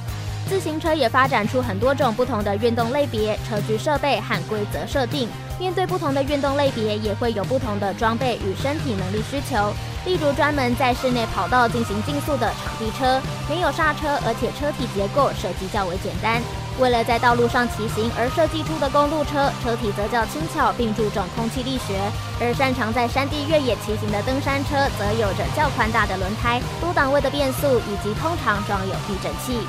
[0.51, 5.29] 自行车也发展出很多种不同的运动类别、车具设备和规则设定。
[5.61, 9.73] 面对不同的运动类别，也会有不同的装备与身体能力需求。
[10.05, 16.43] 例如，专门在室内跑道进行竞速的场地车，没有刹车，而且车体结构设计较为简单。
[16.81, 21.95] 为了在道路上骑行而设计出的公路车，车体则较轻巧，并注重空气力学。
[22.41, 29.63] 而擅长在山地越野骑行的登山车，则有着较宽大的轮胎、多档位的变速，以及通常装有避震器。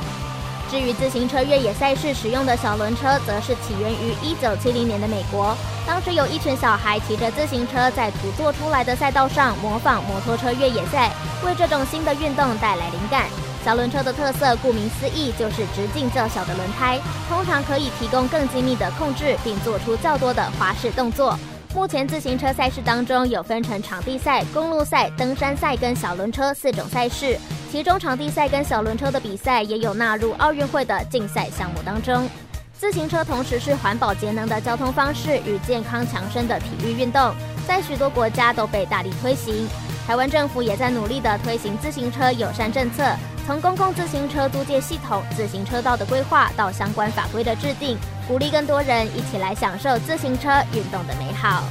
[0.72, 5.54] 至于自行车越野赛事使用的小轮车，则是起源于一九七零年的美国。
[5.86, 11.12] 当时有一群小孩骑着自行车在土做出来的赛道上模仿摩托车越野赛，
[11.44, 13.26] 为这种新的运动带来灵感。
[13.66, 16.98] 小轮车的特色，顾名思义，就是直径较小的轮胎，
[17.28, 21.38] 通常可以提供更精密的控制，并做出较多的滑式动作。
[21.74, 27.40] 目前自行车赛事当中有分成场地赛、公路赛、登山赛跟小轮车四种赛事，
[27.72, 32.30] 其中场地赛跟小轮车的比赛也有纳入奥运会的竞赛项目当中。
[32.78, 37.34] 自行车同时是环保节能的交通方式与健康强身的体育运动，
[37.66, 39.66] 在许多国家都被大力推行。
[40.06, 43.04] 台湾政府也在努力地推行自行车友善政策。
[43.48, 47.98] 从公共自行车租借系统、自行车道的规划到相关法规的制定，
[48.32, 51.68] 鼓励更多人一起来享受自行车运动的美好。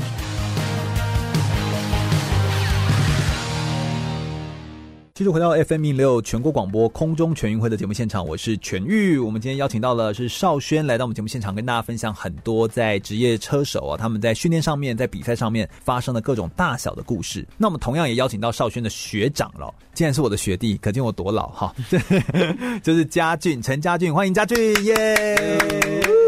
[5.15, 9.19] 继续回到 FM 一六全国广播空中全运会的节目现场，我是全玉。
[9.19, 17.47] 我们今天邀请到了是少轩来到我们节目现场，跟大家分享很多在职业车手啊，他们在训练上面、在比赛上面发生的各种大小的故事。
[17.57, 21.75] 那我们同样也邀请到少轩的学长了，既然是我的学弟，可见我多老哈。
[22.85, 24.95] 就是嘉俊，陈嘉俊，欢迎嘉俊耶。
[24.95, 26.20] Yeah!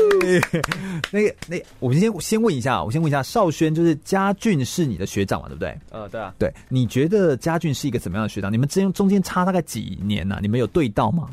[1.11, 5.79] 那个，那、我们先先问一下，我先问一下少轩，就是嘉俊是你的学长嘛，对不对？
[5.91, 6.35] 呃，对啊。
[6.39, 8.53] 对，你觉得嘉俊是一个怎么样的学长？
[8.53, 10.39] 你们之间中间差大概几年呢、啊？
[10.41, 11.29] 你们有对到吗？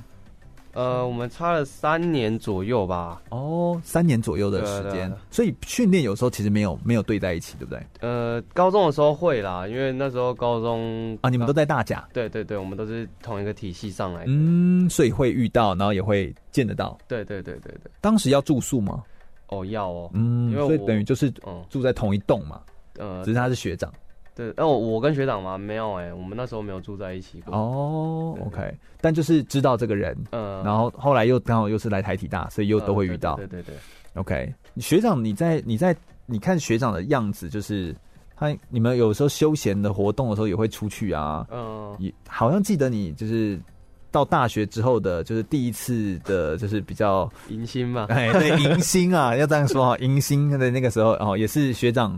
[0.73, 3.21] 呃，我们差了三年左右吧。
[3.29, 7.81] 哦，三年左右的时间，所以训练有时候其实没有没有对在一起，对不对？
[8.01, 12.07] 呃，高中的时候会啦，因为那时候高中啊，你们都在大甲。
[12.13, 14.27] 对对对，我们都是同一个体系上来的。
[14.27, 16.97] 嗯，所以会遇到，然后也会见得到。
[17.07, 17.91] 对对对对对。
[18.01, 19.03] 当时要住宿吗？
[19.47, 20.09] 哦，要哦。
[20.13, 21.31] 嗯，因为所以等于就是
[21.69, 22.61] 住在同一栋嘛。
[22.97, 23.91] 呃，只是他是学长。
[24.39, 25.57] 对，哦，我跟学长吗？
[25.57, 27.53] 没有哎、欸，我们那时候没有住在一起过。
[27.53, 33.35] 哦，OK，但就是知道这个人，嗯，然后后来又刚好又是来台体大，所以又都会遇到。
[33.35, 33.77] 对对对，对
[34.13, 35.93] ，OK，学长，你在你在
[36.25, 37.93] 你看学长的样子，就是
[38.33, 43.59] 他你们有时候休闲的活动的时候也会出去啊，嗯，也好像记得你就是
[44.09, 52.17] 到大学之后的，就是第一次的，就是比较迎新嘛，哎，对，迎新啊，要这样说哈，迎新的那个时候哦，也是学长。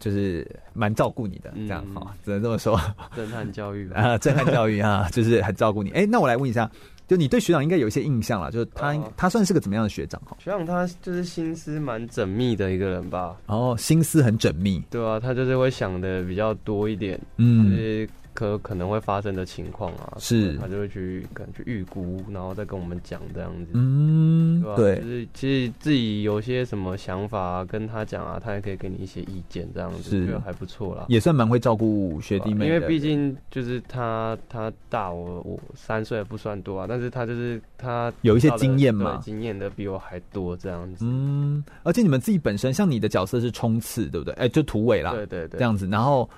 [0.00, 2.80] 就是蛮照顾你的，这样哈、嗯，只能这么说。
[3.14, 5.90] 震撼教育啊，震撼教育啊， 就是很照顾你。
[5.90, 6.70] 哎、欸，那我来问一下，
[7.06, 10.36] 就你对学长应该有一些印象了，就是他、呃、他算是个怎么样的学长哈？
[10.38, 13.36] 学长他就是心思蛮缜密的一个人吧？
[13.46, 17.70] 哦，心思很缜密，对啊，他就是会想的比较多一点，嗯。
[17.70, 18.08] 就是
[18.38, 20.56] 可可能会发生的情况啊，是。
[20.58, 24.96] 他就会去可能去预估，然后再跟我们讲这样子，嗯，对，对。
[25.00, 30.24] 就是其实自己有些什么想法、啊、跟他讲啊，他也可以给你一些意见，这样子是。
[30.24, 44.32] 觉得还不错啦，也算蛮会照顾学弟妹，因为毕竟就是他他大我我三岁不算多啊，但是他就是他有一些经验嘛，经验的比我还多这样子，嗯，而且你们自己本身像你的角色是冲刺，对不对？
[44.34, 46.28] 哎、欸，就突围啦，对对对，这样子，然后。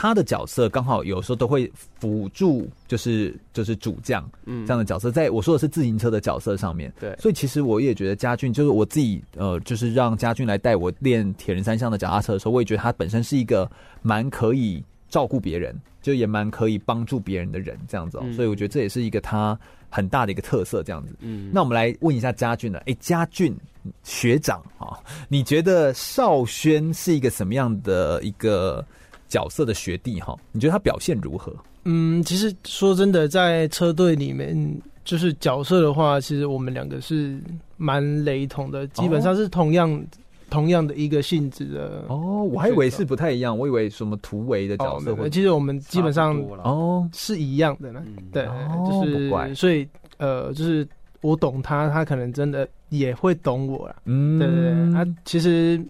[0.00, 13.70] 他的角色刚好有时候都会辅助，就是就是主将，嗯，这样的角色，在我说的是自行车的角色上面，对，所以其实我也觉得嘉俊，就是我自己，呃，就是让嘉俊来带我练铁人三项的脚踏车的时候，我也觉得他本身是一个
[14.00, 19.58] 蛮可以照顾别人，就也蛮可以帮助别人的人，这样子哦、喔嗯，所以我觉得这也是一个他
[19.90, 23.54] 很大的一个特色，这样子，嗯，那我们来问一下嘉俊了，哎、欸，嘉俊，
[24.02, 24.96] 学长啊，
[25.28, 28.82] 你觉得少轩是一个什么样的一个
[29.30, 30.36] 角色的学弟哈？
[30.52, 31.54] 你觉得他表现如何？
[31.84, 34.54] 嗯，其实说真的，在车队里面，
[35.02, 37.40] 就是角色的话，其实我们两个是
[37.78, 40.02] 蛮雷同的，基本上是同样、哦、
[40.50, 42.04] 同样的一个性质的。
[42.08, 45.28] 哦，我还以为是不太一样，我以为什么突围的角色会、哦。
[45.30, 48.02] 其实我们基本上哦是一样的呢。
[48.04, 50.86] 嗯、对，哦、就是所以呃，就是
[51.22, 53.96] 我懂他，他可能真的也会懂我了。
[54.04, 55.82] 嗯，对对对，他其实。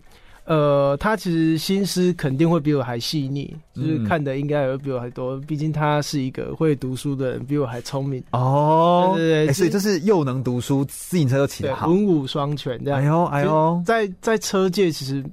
[0.45, 5.37] 呃，他其实心思肯定会比我还细腻，就是看的应该也会比我还多。
[5.41, 9.13] 毕竟他是一个会读书的人，比我还聪明哦。
[9.15, 13.01] 对对对，所以就是又能读书，自行车又骑得好，文武双全这样。
[13.01, 15.25] 哎呦哎呦，在在车界，其实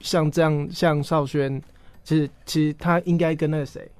[0.00, 1.60] 像这样，像少轩，
[2.04, 3.90] 其实其实他应该跟那个谁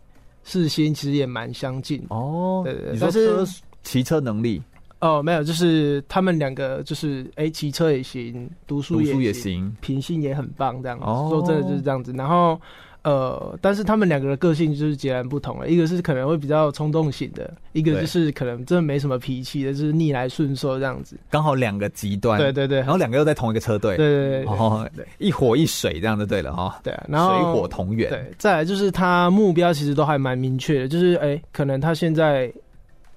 [0.44, 2.62] 世新其实也蛮相近哦。
[2.64, 3.44] 对对对，你说车
[3.82, 4.62] 骑车能力。
[5.00, 11.04] 哦，没有，就是他们两个就是哎，骑车也行，读书也行，也行品性也很棒，这样子。
[11.06, 12.12] 哦，说真的就是这样子。
[12.12, 12.60] 然后
[13.02, 15.70] 呃，但是他们两个的个性就是截然不同了。
[15.70, 21.16] 一个是可能会比较冲动型的，一个就是可能真的没什么脾气的，就是逆来顺受这样子。
[21.30, 22.38] 刚好两个极端。
[22.38, 22.80] 对对对。
[22.80, 23.96] 然后两个又在同一个车队。
[23.96, 24.52] 对对对。
[24.52, 26.78] 哦，对，一火一水这样就对了哈。
[26.84, 28.10] 对啊，然后水火同源。
[28.10, 32.52] 对，再来就是他目标其实都还蛮明确的，就是哎，可能他现在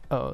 [0.07, 0.33] 呃。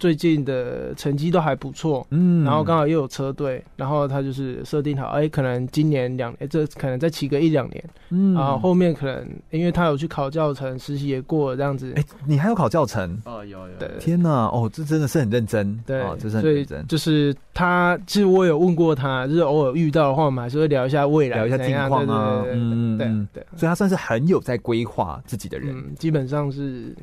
[0.00, 13.20] 最近的成绩都还不错，嗯，然后刚好又有车队，然后他就是设定好，哎，可能今年两年，这可能再骑个一两年，嗯，然后后面可能因为他有去考教程，实习也过了这样子，哎，你还有考教程？
[13.26, 26.96] 哦，有有，对，天哪，哦，这真的是很认真，对，哦，这是很认真，就是他，其实我有问过他，就是偶尔遇到的话，我们还是会聊一下未来，聊一下近况啊，嗯，对对，所以他算是很有在规划自己的人，嗯，基本上是，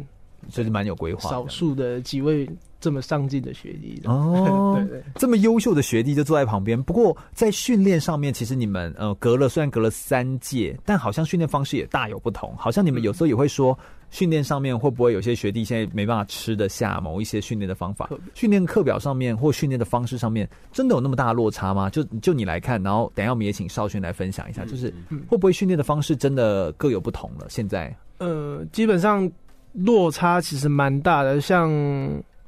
[0.50, 2.50] 就是蛮有规划，少数的几位。
[2.80, 6.82] 这么上进的学弟哦， 对对，这么优秀的学弟就坐在旁边。
[6.82, 12.56] 不过在训练上面，其实你们呃隔了虽然隔了三届，但好像训练方式也大有不同。
[12.56, 13.78] 好像你们有时候也会说，
[14.12, 18.10] 训练上面会不会有些学弟现在没办法吃得下某一些训练的方法？
[18.36, 21.90] 训练课表上面或训练的方式上面，真的有那么大的落差吗？
[21.90, 24.94] 就就你来看，然后等一下我们也请少轩来分享一下，就是
[25.28, 27.48] 会不会训练的方式真的各有不同了？
[27.50, 29.30] 现在呃，基本上
[29.74, 31.68] 落差其实蛮大的，像。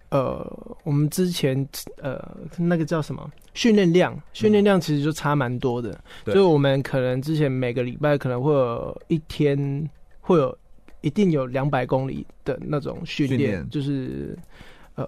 [0.09, 0.43] 呃，
[0.83, 2.19] 我们之前呃
[2.57, 5.91] 那个叫什么训练量，训练量其实就差蛮多的。
[6.25, 9.89] 嗯、就我们可能之前每个礼拜可能会有一天
[10.19, 10.57] 会有
[11.01, 14.37] 一定有两百公里的那种训练，就是
[14.95, 15.07] 呃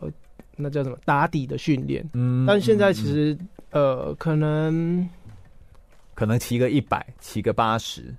[0.55, 2.07] 那叫什么打底的训练。
[2.13, 3.33] 嗯，但现在其实、
[3.71, 5.09] 嗯、呃可能
[6.13, 8.13] 可能骑个一百，骑个八十。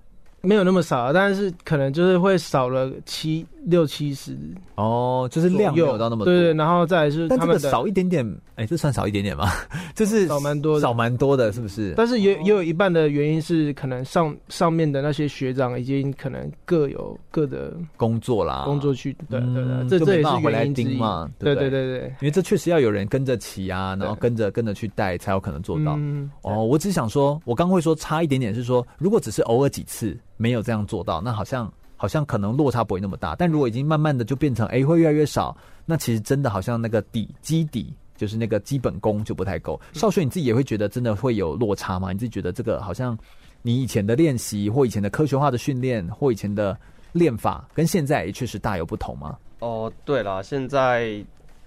[0.45, 4.37] 没有那么少，但是可能就是会少了七六七十
[4.75, 6.33] 哦，就是量没有到那么多。
[6.33, 9.49] 对对，然后再来是他们但这个少一点点，哎，这算少一点点吗？
[9.95, 11.95] 就是少蛮多的，少蛮多的，是不是？
[11.97, 21.31] 但是也也有一半的原因是，可能上上面的那些学长已经可能各有各的工作啦，工作去，对对对，这这也是原因之一嘛。
[21.39, 25.99] 对对对对，因为这确实要有人跟着骑啊，然后跟着跟着去带，才有可能做到。
[26.43, 30.19] 哦，我只想说，我刚会说差一点点，是说如果只是偶尔几次。
[30.39, 33.37] 没有这样做到，那好像好像可能落差不会那么大。
[33.37, 39.81] 但如果已经慢慢的就变成哎会越来越少，那其实真的好像那个底基底就是那个基本功就不太够。
[39.93, 42.11] 少轩你自己也会觉得真的会有落差吗？
[42.11, 43.17] 你自己觉得这个好像
[43.63, 46.77] 你以前的练习或以前的科学化的训练或以前的
[47.13, 49.39] 练法跟现在也确实大有不同吗？
[49.61, 51.25] 哦，对了，现在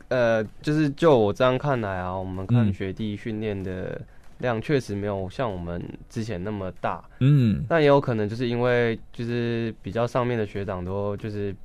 [0.09, 4.01] 呃就是就我这样看来啊，我们看学弟训练的。
[4.39, 11.55] 嗯量确实没有像我们之前那么大，嗯，但也有可能就是因为就是比较上面的学长都就是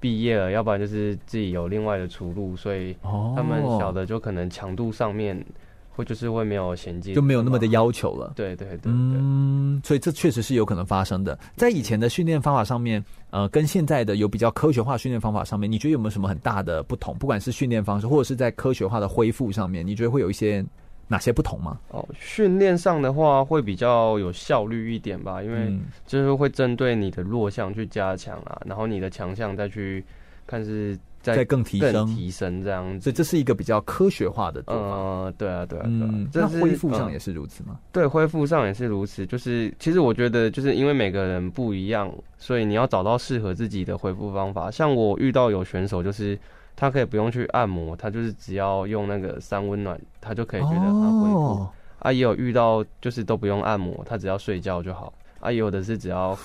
[0.00, 5.44] 毕业了，要不然就是自己有另外的出路，所以他们小的就可能强度上面
[5.90, 8.32] 会就是会没有衔接，就没有那么的要求了。
[8.34, 11.38] 对对对，嗯，所以这确实是有可能发生的。
[11.54, 17.14] 在以前的训练方法上面，呃，跟现在的有比较科学化训练方法上面，你觉得有没有什么很大的不同？
[17.18, 20.64] 不管是训练方式，或者是在科学化的恢复上面，你觉得会有一些？
[21.08, 21.78] 哪些不同吗？
[21.90, 25.72] 哦，训练上的话会比较有效率一点吧，因为
[26.06, 30.04] 就是会针对你的弱项去加强啊，然后你的强项再去
[30.46, 34.62] 看是再更提升提升这样子，所以这是一个比较科学化的。
[34.66, 36.08] 嗯，对啊，对啊，对啊。
[36.12, 37.70] 嗯，那恢复上也是如此吗？
[37.74, 39.24] 嗯，对，恢复上也是如此。
[39.26, 44.70] 就是其实我觉得，就是因为每个人不一样，所以你要找到适合自己的恢复方法。
[44.70, 46.38] 像我遇到有选手就是。
[46.76, 51.36] 他可以不用去按摩，他就是只要用那个三温暖，他就可以觉得很恢复。
[51.36, 51.66] Oh.
[52.00, 55.12] 啊，也有遇到就是都不用按摩，他只要睡觉就好。
[55.40, 56.38] 啊，有的是只要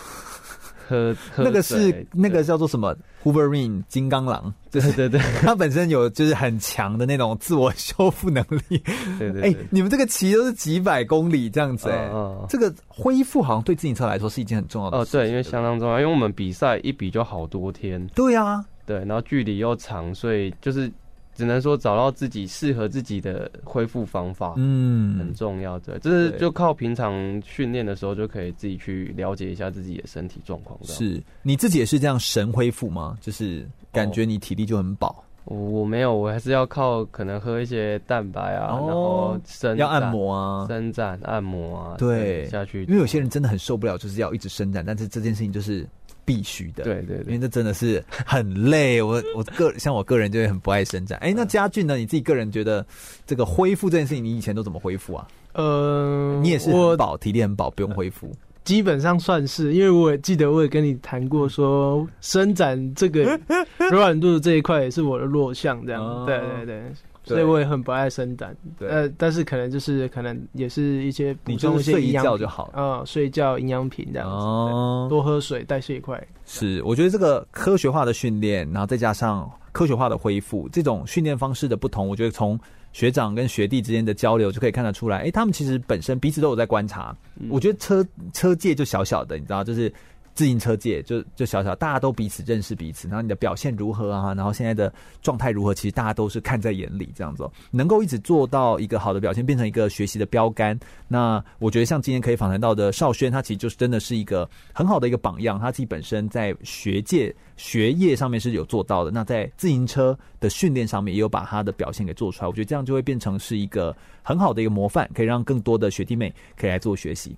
[0.88, 8.82] 喝，喝那个是那个叫做什么 Hooverine 金刚狼，对对对，它本身有就是很强的那种自我修复能力。
[9.18, 15.18] 对对，哎、欸，你们这个骑都是几百公里这样子、欸，哎、哦，这个恢复好像对自行车来说是一件很重要的事。
[15.18, 18.06] 哦，对，因为相当重要，因为我们比赛一比就好多天。
[18.16, 20.92] 对啊，对，然后距离又长，所以就是。
[21.34, 25.98] 只能说找到自己适合自己的恢复方法，嗯，很重要的。
[26.00, 30.78] 这是就靠平常训练的时候就可以自己去了解一下自己的身体状况。
[30.84, 33.18] 是你自己也是这样神恢复吗？
[33.22, 35.24] 就是感觉你体力就很饱？
[35.46, 42.84] 我、哦、我没有，我还是要靠可能喝一些蛋白啊，哦、然后伸要按摩啊，伸展按摩啊，对，下去。
[42.84, 45.88] 因为有些人真的很受不了，就是要一直伸展，但是这件事情就是。
[46.34, 49.02] 必须的，对对对，因为这真的是很累。
[49.02, 51.20] 我我个像我个人就会很不爱伸展。
[51.20, 51.98] 哎、欸，那家俊呢？
[51.98, 52.86] 你自己个人觉得
[53.28, 55.28] 这个恢复这件事情，你以前都怎么恢复啊？
[55.52, 58.32] 呃，你也是很饱，体力很饱，不用恢复。
[58.64, 63.38] 基本上算是，因为我也记得我也跟你谈过，说伸展这个
[63.78, 66.02] 柔软度的这一块也是我的弱项，这样。
[66.02, 66.84] 哦、对对对。
[67.32, 76.22] 所以我也很不爱生蛋，呃，但是可能就是可能也是一些补充一些营养，你睡一觉就好了，嗯，睡觉营养品这样子，哦，多喝水，代谢快。
[76.46, 82.60] 是，我觉得这个科学化的训练，然后再加上科学化的恢复，这种训练方式的不同，我觉得从
[82.92, 87.16] 学长跟学弟之间的交流就可以看得出来，哎、欸，他们其实本身彼此都有在观察。
[87.40, 89.92] 嗯、我觉得车车界就小小的，你知道，就是。
[90.34, 94.34] 自行车界就就小小，大家都彼此认识彼此，然后你的表现如何啊？
[94.34, 95.74] 然后现在的状态如何？
[95.74, 100.80] 其实大家都是看在眼里，这样子能够一直做到一个好的表现，变成一个学习的标杆。
[101.08, 105.60] 那我觉得像今天可以访谈到的少轩，他其实就是真的是一个很好的一个榜样。
[105.60, 112.48] 他自己本身在学界学业上面是有做到的，那在自行车的训练上面也有把他的表现给做出来。
[112.48, 117.36] 我觉得这样就会变成是一个很好的一个模范，可以让更多的学弟妹可以来做学习。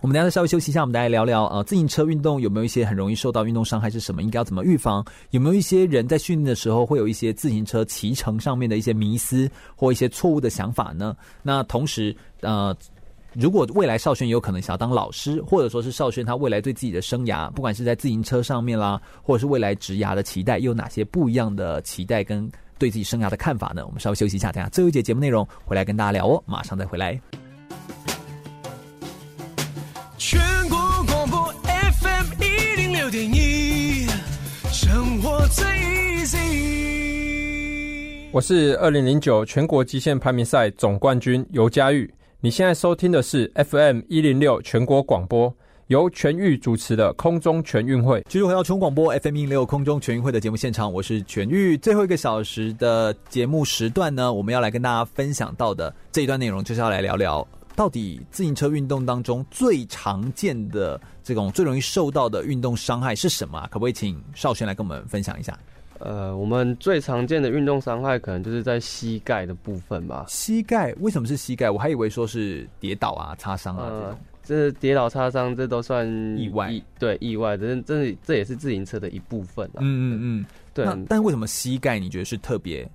[0.00, 4.22] 我们等下再稍微休息一下，我们大家聊聊呃，自行车运动有没有一些很容易受到运动伤害是什么？
[4.22, 5.04] 应该要怎么预防？
[5.30, 11.14] 有没有一些人在训练的时候会有一些自行车骑乘上面的一些迷思或一些错误的想法呢？
[11.42, 12.74] 那同时呃，
[13.34, 23.84] 如果未来少轩有可能想要当老师，或者说是少轩他未来对自己的生涯，不管是在自行车上面啦，或者是未来职涯的期待，又有哪些不一样的期待跟对自己生涯的看法呢？
[23.84, 27.20] 我们稍微休息一下，等下最后一节节目内容回来跟大家聊哦，马上再回来。
[30.22, 34.06] 全国广播 FM 一零六点一，
[34.70, 36.38] 生活最 easy。
[38.30, 42.12] 我是二零零九全国极限排名赛总冠军尤嘉玉。
[42.40, 45.50] 你现在收听的是 FM 一零六全国广播，
[45.86, 48.22] 由全玉主持的空中全运会。
[48.28, 51.78] 继续回到全国广播 FM 一零六空中全运会的节目现场，我是全玉。
[51.78, 57.48] 最后一个小时的节目时段呢，我们要来跟大家分享到的这一段内容，就是要来聊聊。
[57.80, 63.66] 到底自行车运动当中最常见的这种最容易受到的运动伤害是什么啊？
[63.72, 65.58] 可不可以请少轩来跟我们分享一下？
[65.98, 70.26] 呃，我们最常见的运动伤害可能就是在膝盖的部分吧。
[70.28, 71.70] 膝盖为什么是膝盖？
[71.70, 74.18] 我还以为说是跌倒啊、擦伤啊这种。
[74.42, 76.06] 这跌倒、擦伤，这都算
[76.36, 76.70] 意外。
[76.98, 79.80] 对，意外，这这这也是自行车的一部分啊。
[79.80, 80.86] 嗯嗯嗯，对。
[81.08, 82.86] 但为什么膝盖你觉得是特别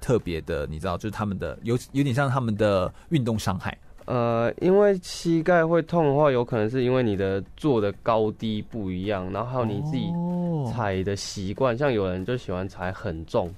[0.00, 0.66] 特别的？
[0.66, 3.76] 你知道，就是他们的有有点像他们的运动伤害。
[4.10, 10.10] 呃，因为膝盖会痛的话，有可能是因为你的坐的高低不一样，然后还有你自己
[10.72, 13.48] 踩的习惯，像有人就喜欢踩很重。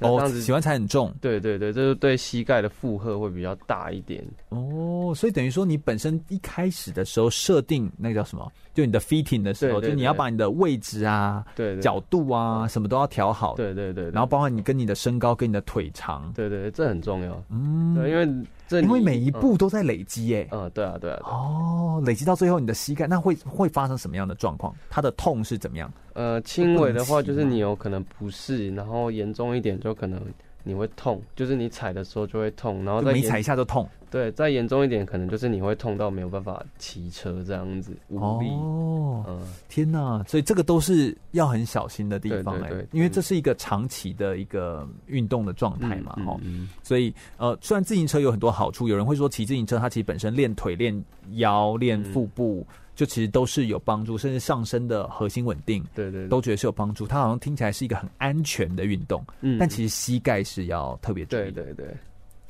[0.00, 4.24] 哦，喜欢踩很重，对对对，就是对膝盖的负荷会比较大一点。
[4.50, 8.48] 哦，所以等于说你本身一开始的时候设定那个叫什么？
[8.72, 11.44] 就你的 fitting 的时候，就你要把你的位置啊、
[11.82, 13.56] 角度啊什么都要调好。
[13.56, 16.32] 对对，对然后包括你跟你的身高跟你的腿长。
[16.32, 17.42] 对对对，这很重要。
[17.50, 18.24] 嗯，对，因为
[18.68, 20.46] 这因为每一步都在累积耶。
[20.52, 21.16] 嗯，对啊对啊。
[21.16, 24.74] 对啊哦，累积到最后，你的膝盖那会会发生什么样的状况？
[24.90, 25.92] 它的痛是怎么样？
[26.12, 30.20] 呃，轻微的话就是你有可能不适，然后严重一点就可能
[30.68, 33.88] 你会痛，就是你踩的时候就会痛，然后再每踩一下就痛。
[34.10, 38.48] 对，再严重一点可能就是你会痛到没有办法骑车这样子无力。
[38.48, 40.24] 哦，嗯，天哪！
[40.26, 46.62] 所以这个都是要很小心的地方哎，因为这是一个长期的一个运动的状态嘛，哈、嗯。
[46.62, 52.66] 嗯、所以呃，虽然自行车有很多好处，有人会说骑自行车它其实本身练腿、练腰、练腹部。
[52.68, 57.06] 嗯就其实都是有帮助，甚至上身的核心稳定，对，对对，都觉得是有帮助。
[57.06, 61.38] 它好像听起来是一个很安全的运动，嗯，但其实膝盖是要特别注意。
[61.38, 61.96] 对对对，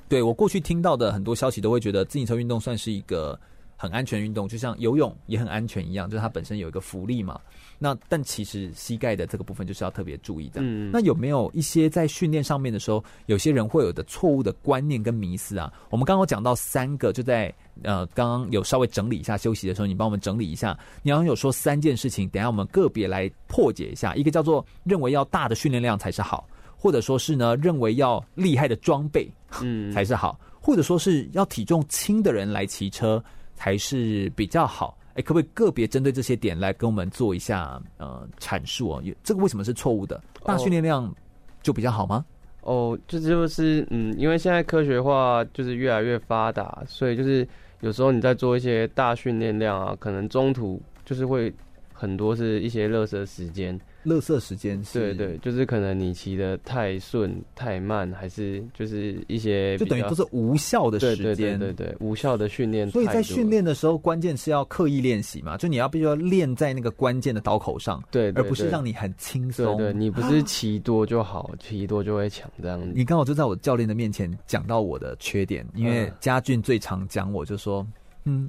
[0.09, 3.39] 对我过去听到的很多消息都会觉得自行车运动算是一个
[3.77, 7.39] 很安全运动，就像游泳也很安全一样，就是它本身有一个浮力嘛。
[7.79, 10.61] 那但其实膝盖的这个部分就是要特别注意的。
[10.63, 15.73] 嗯，那有没有一些在训练上面的时候，有些人会有的错误的观念跟迷思啊？
[15.91, 20.77] 我们刚刚讲到三个，就在呃刚刚有稍微整理一下休息的时候，你帮我们整理一下。
[21.03, 24.15] 你好像有说三件事情，等下我们个别来破解一下。
[24.17, 29.31] 一个叫做认为要大的训练量才是好，或者说是呢认为要厉害的装备
[29.63, 33.23] 嗯 才是好，或者说是要体重轻的人来骑车
[33.55, 34.98] 才是比较好。
[35.19, 39.03] 哎，可不可以个别针对这些点来跟我们做一下呃阐述啊？
[39.25, 40.23] 这个为什么是错误的？
[40.45, 41.13] 大训练量
[41.61, 42.25] 就比较好吗？
[42.61, 47.47] 哦，这就是嗯，因为现在科学化就是越来越发达，所以就是
[47.81, 51.53] 有时候你在做一些大训练量啊，可能中途就是会
[51.93, 53.77] 很多是一些热身时间。
[54.09, 62.91] 垃圾时间是，对对，就是可能你骑的太顺太慢，还是就是一些就等于都是无效的时间，对对对对，无效的训练。
[62.91, 69.77] 所以在训练的时候，关键是要刻意练习嘛，就你要必须要练在那个关键的刀口上，对，而不是让你很轻松。
[69.77, 72.91] 对，你不是骑多就好，骑多就会强这样子。
[72.95, 77.83] 你刚好就在我教练的面前讲到我的缺点，因为嘉俊最常讲我就说。
[77.83, 77.93] 嗯，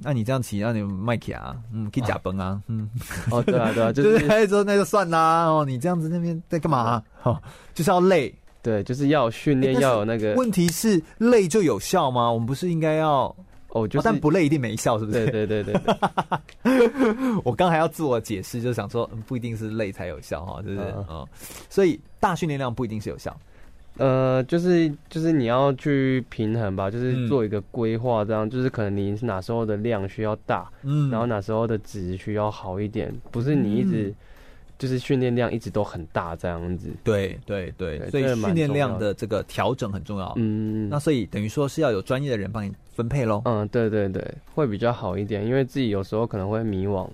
[0.02, 2.88] 那你这样骑，那你麦克啊，嗯，可以假崩啊，嗯，
[3.30, 4.18] 哦，对啊，对啊， 就是
[4.64, 7.02] 那就算啦，哦，你这样子那边在干嘛？
[7.22, 7.40] 哦，
[7.72, 10.34] 就是要累，对，就是要训练要有那个。
[10.34, 12.30] 问题是累就有效吗？
[12.30, 13.34] 我们不是应该要
[13.68, 15.26] 哦，就是但不累一定没效，是不是？
[15.30, 15.94] 对对对对。
[17.44, 21.26] 我刚还要自我解释，就想说不一定是累才有效哈，就是嗯，
[21.70, 23.34] 所以大训练量不一定是有效。
[24.00, 34.14] 呃，就是就是你要去平衡吧，就是做一个规划，这样、嗯、就是可能你哪时候的量需要大，嗯，然后哪时候的值需要好一点，不是你一直
[34.78, 36.88] 就是训练量一直都很大这样子。
[37.04, 40.32] 对对对，对，所以训练量的这个调整很重要。
[40.36, 43.42] 嗯，那所以等于说是要有专业的人帮你分配喽。
[43.44, 47.06] 嗯，对对对，会比较好一点，因为自己有时候可能会迷惘，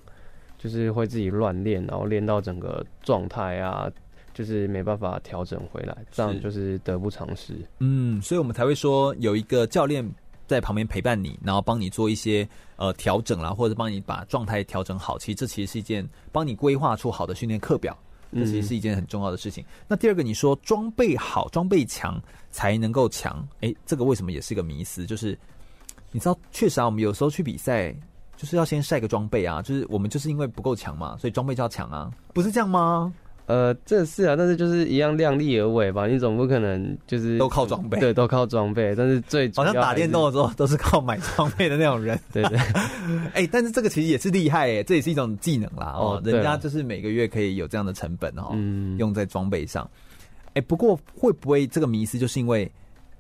[0.57, 3.91] 就是会自己乱练，然后练到整个状态啊。
[4.37, 7.55] 就是没办法调整回来，这样就是得不偿失。
[7.79, 10.07] 嗯，所以我们才会说有一个教练
[10.47, 15.19] 在旁边陪伴你，然后帮你做一些呃调整啦，或者帮你把状态调整好。
[15.19, 17.97] 其实这其实是一件帮你规划出好的训练课表，
[18.31, 19.65] 这其实是一件很重要的事情。
[19.65, 25.07] 嗯、那第二个，你说装备好、装备强才能够强，哎，这个为什么也是一个迷思？
[25.07, 25.39] 就是
[26.13, 27.91] 你知道，确实啊，我们有时候去比赛
[28.37, 33.11] 就是要先晒个装备啊，就是我们就是因为不够强嘛，所以装备就要强啊，不是这样吗？
[33.47, 36.07] 呃，这是啊，但是就是一样量力而为吧。
[36.09, 38.93] 你总不可能就是都靠装备，对，都靠装备。
[38.97, 42.59] 但是最好像打电动的时候都是靠买装备的那种人，对 对。
[43.35, 46.21] 哎、欸，但是这个其实也是厉害哎，这也是一种技能啦哦。
[46.25, 49.89] 人家就是每个月可以有这样的成本哦，嗯，用在装备上。
[50.49, 52.69] 哎、欸，不过会不会这个迷失就是因为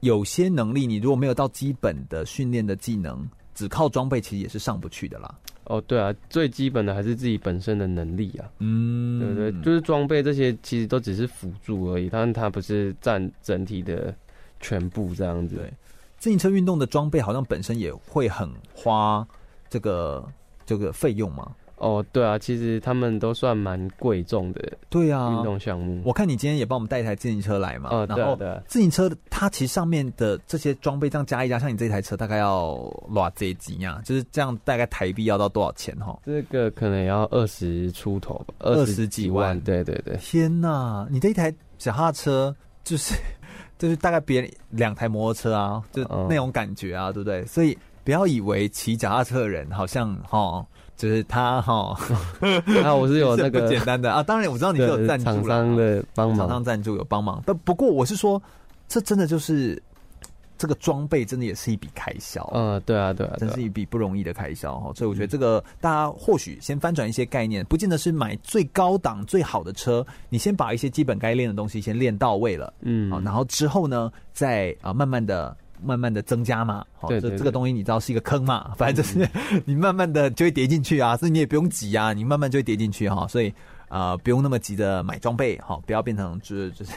[0.00, 3.24] 有些能力你如果没有到基本的训练的技能，
[3.54, 5.32] 只靠装备其实也是上不去的啦。
[5.66, 9.62] 哦，对啊，最基本的还是自己本身的能力啊，嗯，对不对？
[9.62, 14.14] 就是装备这些其实都只是辅助而已，但它不是占整体的
[14.60, 15.56] 全部这样子。
[15.56, 15.72] 对，
[16.18, 19.26] 自行车运动的装备好像本身也会很花
[19.68, 20.24] 这个
[20.64, 21.54] 这个费用嘛。
[21.76, 26.00] 哦，对啊，其实他们都算蛮贵重的，对啊，运动项目。
[26.04, 32.74] 我看你今天也帮我们带一台自行车来嘛，哦，然后自行车它其实上面的这些装备这样加一加，像你这台车大概要
[33.12, 34.00] 多少这几呀？
[34.04, 36.18] 就是这样，大概台币要到多少钱哈？
[36.24, 39.60] 这个可能要二十出头吧，二十几万。
[39.60, 41.06] 对对对，天哪！
[41.10, 43.14] 你这一台脚踏车就是
[43.78, 47.44] 就是大概别人两台摩托车啊，就那种感觉啊，对不对？
[47.44, 50.66] 所以不要以为骑脚踏车的人好像哈。
[50.96, 51.94] 就是他哈，
[52.64, 54.10] 那 我是有那个简单的。
[54.10, 58.42] 啊，当然我知道你是有赞助厂商的帮忙，厂商赞助有帮忙，但不过我是说，
[58.88, 59.80] 这真的就是
[60.56, 75.54] 这个装备真的也是一笔开销，嗯，对啊，对啊，真是一笔不容易的开销哈，所以我觉得这个大家或许先翻转一些概念，不见得是买最高档最好的车，你先把一些基本该练的东西先练到位了，嗯，然后之后呢，再啊慢慢的。
[75.82, 79.28] 慢慢的增加嘛，好，这这个东西你知道是一个坑嘛，反正就是
[79.64, 83.48] 你慢慢的就会跌进去啊，所以你也不用急啊，你慢慢就会跌进去哈，所以
[83.88, 86.92] 啊、呃、不用那么急着买装备，好，不要变成就是就是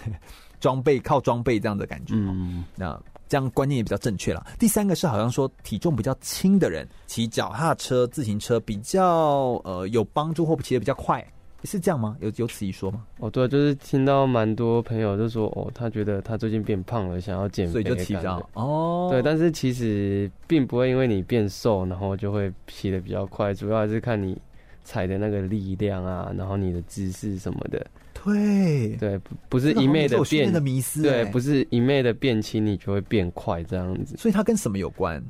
[0.59, 4.45] 装备靠装备这样的感觉，嗯，那这样观念也比较正确了。
[4.57, 11.25] 第三个是好像说体重比较轻的人骑脚踏车、自行车比较呃有帮助或骑得比较快。
[11.63, 12.15] 是这样吗？
[12.21, 13.03] 有有此一说吗？
[13.17, 18.41] 哦，对，就是听到蛮多朋友就说，哦，他觉得他最近变胖了，想要减肥，所以就骑这样。
[18.53, 24.37] 哦，对，但是其实并不会因为你变瘦，然后就会起得比较快，主要还是看你
[24.83, 27.85] 踩的那个力量啊，然后你的姿势什么的。
[28.23, 34.17] 对，对，不是一昧的变的迷思，对，不是一昧的变轻，你就会变快这样子。
[34.17, 35.23] 所以它跟什么有关？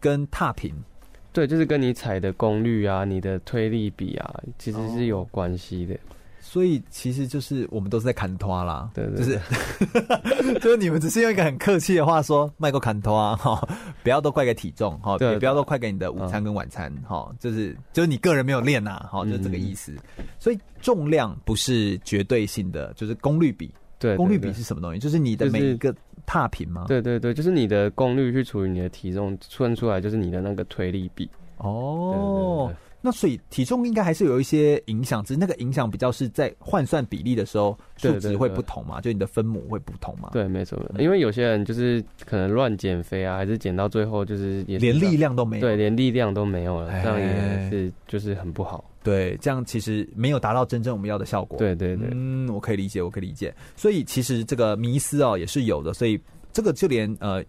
[0.00, 0.74] 跟踏频。
[1.36, 5.94] 对，就是跟你踩的功率啊，你的推力比啊，其实是有关系的。
[5.94, 5.98] 哦
[6.48, 9.40] 所以其实就是我们都是在砍拖啦，对，对，就是
[10.60, 13.68] 就是你们只是用一个很客气的话说卖过砍拖啊，哈，
[14.04, 19.92] 不要都怪给体重哈，也不要都怪给你的午餐跟晚餐哈，就是就是你个人没有练呐，哈，就是这个意思。
[20.38, 23.74] 所以重量不是绝对性的，就是功率比。
[23.98, 25.00] 对，功率比是什么东西？
[25.00, 25.94] 就是你的每一个
[26.26, 26.84] 踏频吗？
[26.88, 31.30] 对对对，就是你的功率去除以你的体重，算出来就是你的那个推力比。
[31.58, 32.70] 哦。
[33.06, 40.30] 那所以体重应该还是有一些影响，只是那个影响比较是在换算比例的时候数值会不同嘛，就你的分母会不同嘛。
[40.32, 40.76] 对，没错。
[40.98, 48.84] 因为有些人就是可能乱减肥啊，还是减到最后就是也连力量都没有，对，连力量都没有了，这样也是就是很不好。
[49.04, 51.56] 对，这样其实没有达到真正我们要的效果。
[51.60, 53.54] 对对对，嗯，我可以理解，我可以理解。
[53.76, 56.20] 所以其实这个迷思哦也是有的，所以
[56.52, 57.40] 这个就连呃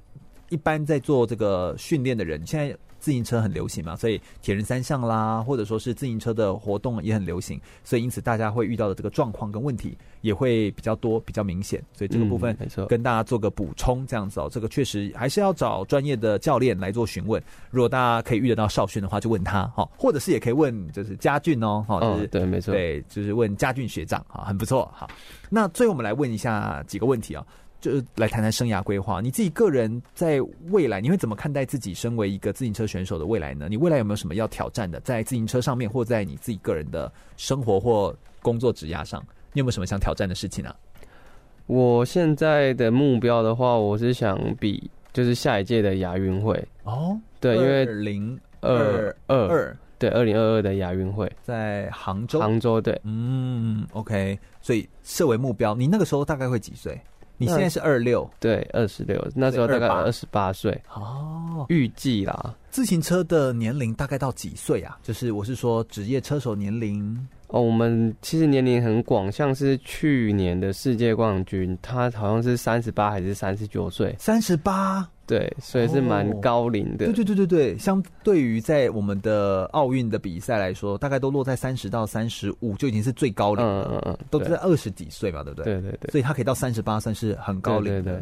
[0.50, 2.78] 一般在做这个训练的人现在。
[3.00, 11.82] 自行车很流行嘛，所以铁人三项啦，或者说是自行车的活动也很流行，所以因此大家会遇到的这个状况跟问题也会比较多、比较明显。
[11.94, 14.50] 所以这个部分，没错，跟大家做个补充，这样子哦。
[14.52, 17.42] 这个确实还是要找专业的教练来做询问。
[17.70, 24.92] 如果大家可以遇得到少训的话，就问他哈，或者是也可以问就是嘉俊哦，哈，就是对，没错，对，就是问嘉俊学长哈，很不错。
[24.92, 25.08] 好，
[25.52, 27.46] 那最后我们来问一下几个问题啊。
[27.80, 33.68] 就来谈谈生涯规划，你自己个人在未来，你会怎么看待自己身为一个自行车选手的未来呢？
[33.70, 39.24] 你未来有没有什么要挑战的，在自行车上面，或在你自己个人的生活或工作职涯上，
[39.54, 40.76] 你有没有什么想挑战的事情呢？
[41.68, 46.68] 我现在的目标的话，我是想比就是下一届的亚运会。
[46.84, 51.32] 哦，对，因为二零二二，对，二零二二的亚运会。
[51.44, 57.00] 在杭州，杭州对，嗯，OK，所以设为目标，你那个时候大概会几岁？
[57.38, 62.56] 你现在是二六，对，二十六，那时候大概二十八岁哦，预计啦。
[62.70, 64.98] 自行车的年龄大概到几岁啊？
[65.04, 67.62] 就是我是说职业车手年龄哦。
[67.62, 74.16] 我们其实年龄很广，像是去年的世界冠军，他好像是三十八还是三十九岁？
[74.20, 75.08] 三十八。
[75.28, 77.06] 对，所以是蛮高龄的。
[77.06, 83.90] 对对对对对，相对于在我们的奥运的比赛来说，大概都落在三十到三十五就已经是最高龄了。
[83.92, 85.74] 嗯嗯嗯，都是在二十几岁嘛，对不对？
[85.74, 86.10] 对对对。
[86.12, 88.02] 所以他可以到三十八，算是很高龄的。
[88.02, 88.22] 对对。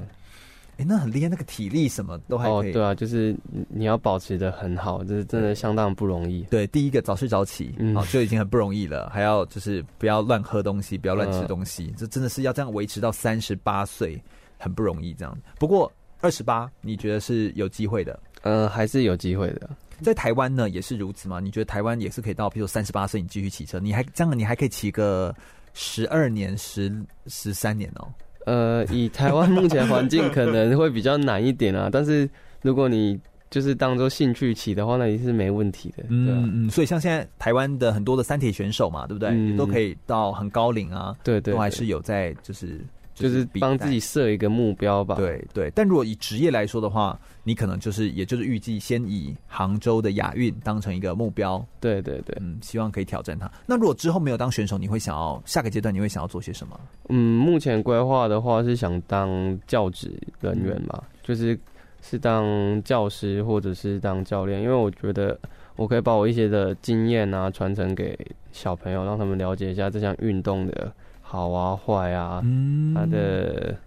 [0.78, 2.72] 哎，那很厉害，那个体力什么都还可以。
[2.72, 3.36] 哦，对啊，就是
[3.70, 6.42] 你要保持的很好，这是真的相当不容易。
[6.50, 14.20] 对，第一个早睡早起，嗯，就已经很不容易了，还要就是不要乱喝东西，不要乱吃东西，这真的是要这样维持到三十八岁，
[14.58, 15.38] 很不容易这样。
[15.60, 15.92] 不过。
[16.26, 18.20] 二十八，你觉得是有机会的？
[18.42, 19.70] 呃，还是有机会的。
[20.02, 21.40] 在台湾呢，也是如此嘛？
[21.40, 25.34] 你觉得台湾也是可以到，比如三十八岁你继续骑车，你还这样，你还可以骑个
[25.76, 26.92] 十二年、十
[27.28, 28.08] 十三年哦。
[28.48, 32.28] 呃，以台湾目前环境可能会比较难一点啊，但是
[32.64, 33.20] 如果你
[33.52, 36.04] 就是当做兴趣骑的话，那也是没问题的。
[36.10, 39.30] 嗯嗯，所以像现在台湾的很多的三铁选手嘛，对不对？
[39.30, 42.82] 嗯、都可以到很高龄啊，对，对对，都还是有在就是。
[43.16, 45.16] 就是帮自己设一个目标吧。
[45.16, 51.66] 对对，但如果以职业来说的话，你可能就是，也就是预计先以杭州的亚运当成一个目标。
[51.80, 53.50] 对对对，嗯，希望可以挑战它。
[53.66, 56.78] 那如果之后没有当选手，你会想要下个阶段你会想要做些什么？
[57.08, 60.12] 嗯，目前规划的话是想当教职
[60.42, 61.58] 人员嘛，嗯、就是
[62.02, 65.40] 是当教师或者是当教练，因为我觉得
[65.78, 68.18] 我可以把我一些的经验啊传承给
[68.52, 70.92] 小朋友，让他们了解一下这项运动的。
[71.36, 73.78] 好啊，坏啊，嗯，它的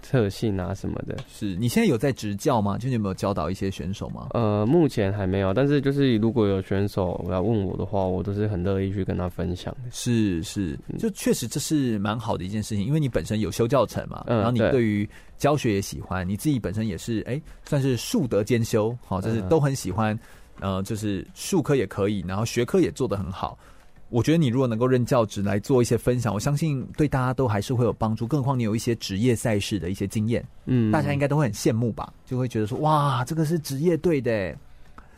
[0.00, 1.14] 特性啊什么的。
[1.28, 2.78] 是你现在有在执教吗？
[2.78, 4.28] 就你有没有教导一些选手吗？
[4.32, 9.90] 呃，目前还没有，但是就是如果有选手来问我的话，我都是很乐意去跟他分享的。
[9.90, 15.06] 是是，就确实这是蛮好的一件事情，因为你本身有修教程嘛，嗯，然后你对于
[15.36, 20.18] 教学也喜欢，你自己本身也是哎，算是术德兼修，好，就是都很喜欢，
[20.58, 23.58] 呃，就是术科也可以，然后学科也做得很好。
[24.14, 28.28] 我觉得你如果能够任教职来做一些分享，我相信对大家都还是会有帮助。
[28.28, 32.14] 更何况你有一些职业赛事的一些经验，嗯，大家应该都会很羡慕吧？
[32.24, 34.56] 就会觉得说，哇，这个是职业队的，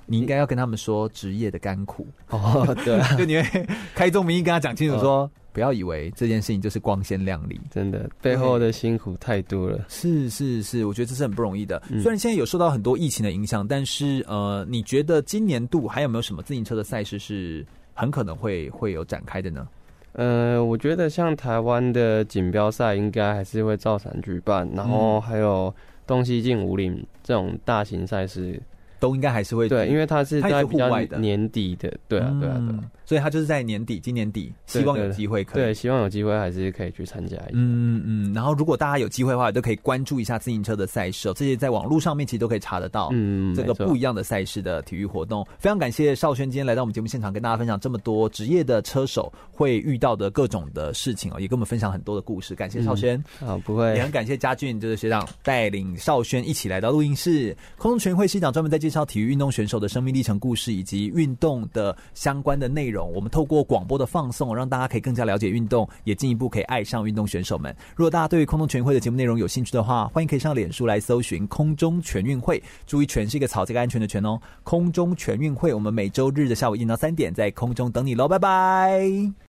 [0.07, 2.75] 你应该要跟他们说职业的甘苦哦。
[2.87, 9.85] 对，就你会开宗明义跟他讲清楚说，哦、不要以为这件事情就是光鲜亮丽，真的背后的辛苦太多了。
[9.91, 11.83] 是是是，我觉得这是很不容易的。
[12.01, 17.63] 虽然现在有受到很多疫情的影响，但是呃，你觉得今年度还有没有什么自行车的赛事是？
[17.97, 19.67] 很可能会会有展开的呢。
[20.13, 25.75] 呃，我觉得像台湾的锦标赛应该还是会照常举办，然后还有
[26.07, 28.59] 东西进武岭这种大型赛事，
[28.99, 31.19] 都应该还是会对，因为它是在户外的。
[31.19, 37.47] 年底的，对啊，对啊，对啊，所以他就是在年底，今年底，希望有机会可以，对，希望有机会还是可以去参加一下。
[37.53, 43.11] 嗯嗯，然后如果大家有机会的话，都可以关注一下自行车的赛事哦，这些在网络上面其实都可以查得到。
[43.13, 52.57] 嗯，这个不一样的赛事的体育活动，非常感谢少轩今天来到我们节目现场，跟大家分享这么多职业的车手会遇到的各种的事情哦，也跟我们分享很多的故事。
[52.57, 57.57] 感谢少轩啊，不会，也很感谢嘉俊，就是学长带领少轩一起来到录音室。
[57.79, 62.96] 空中全会是一档专门在介绍体育运动选手的生命历程故事以及运动的相关的内容。
[63.05, 67.75] 我们透过广播的放送，让大家可以更加了解运动，也进一步可以爱上运动选手们。
[67.95, 74.41] 如果大家对于空中全运会的节目内容有兴趣的话，欢迎可以上脸书来搜寻“空中全运会”，注意“全”是一个草这个安全的“全”哦。
[74.63, 79.37] 空中全运会，我们每周日的下午一点到三点在空中等你喽，拜拜。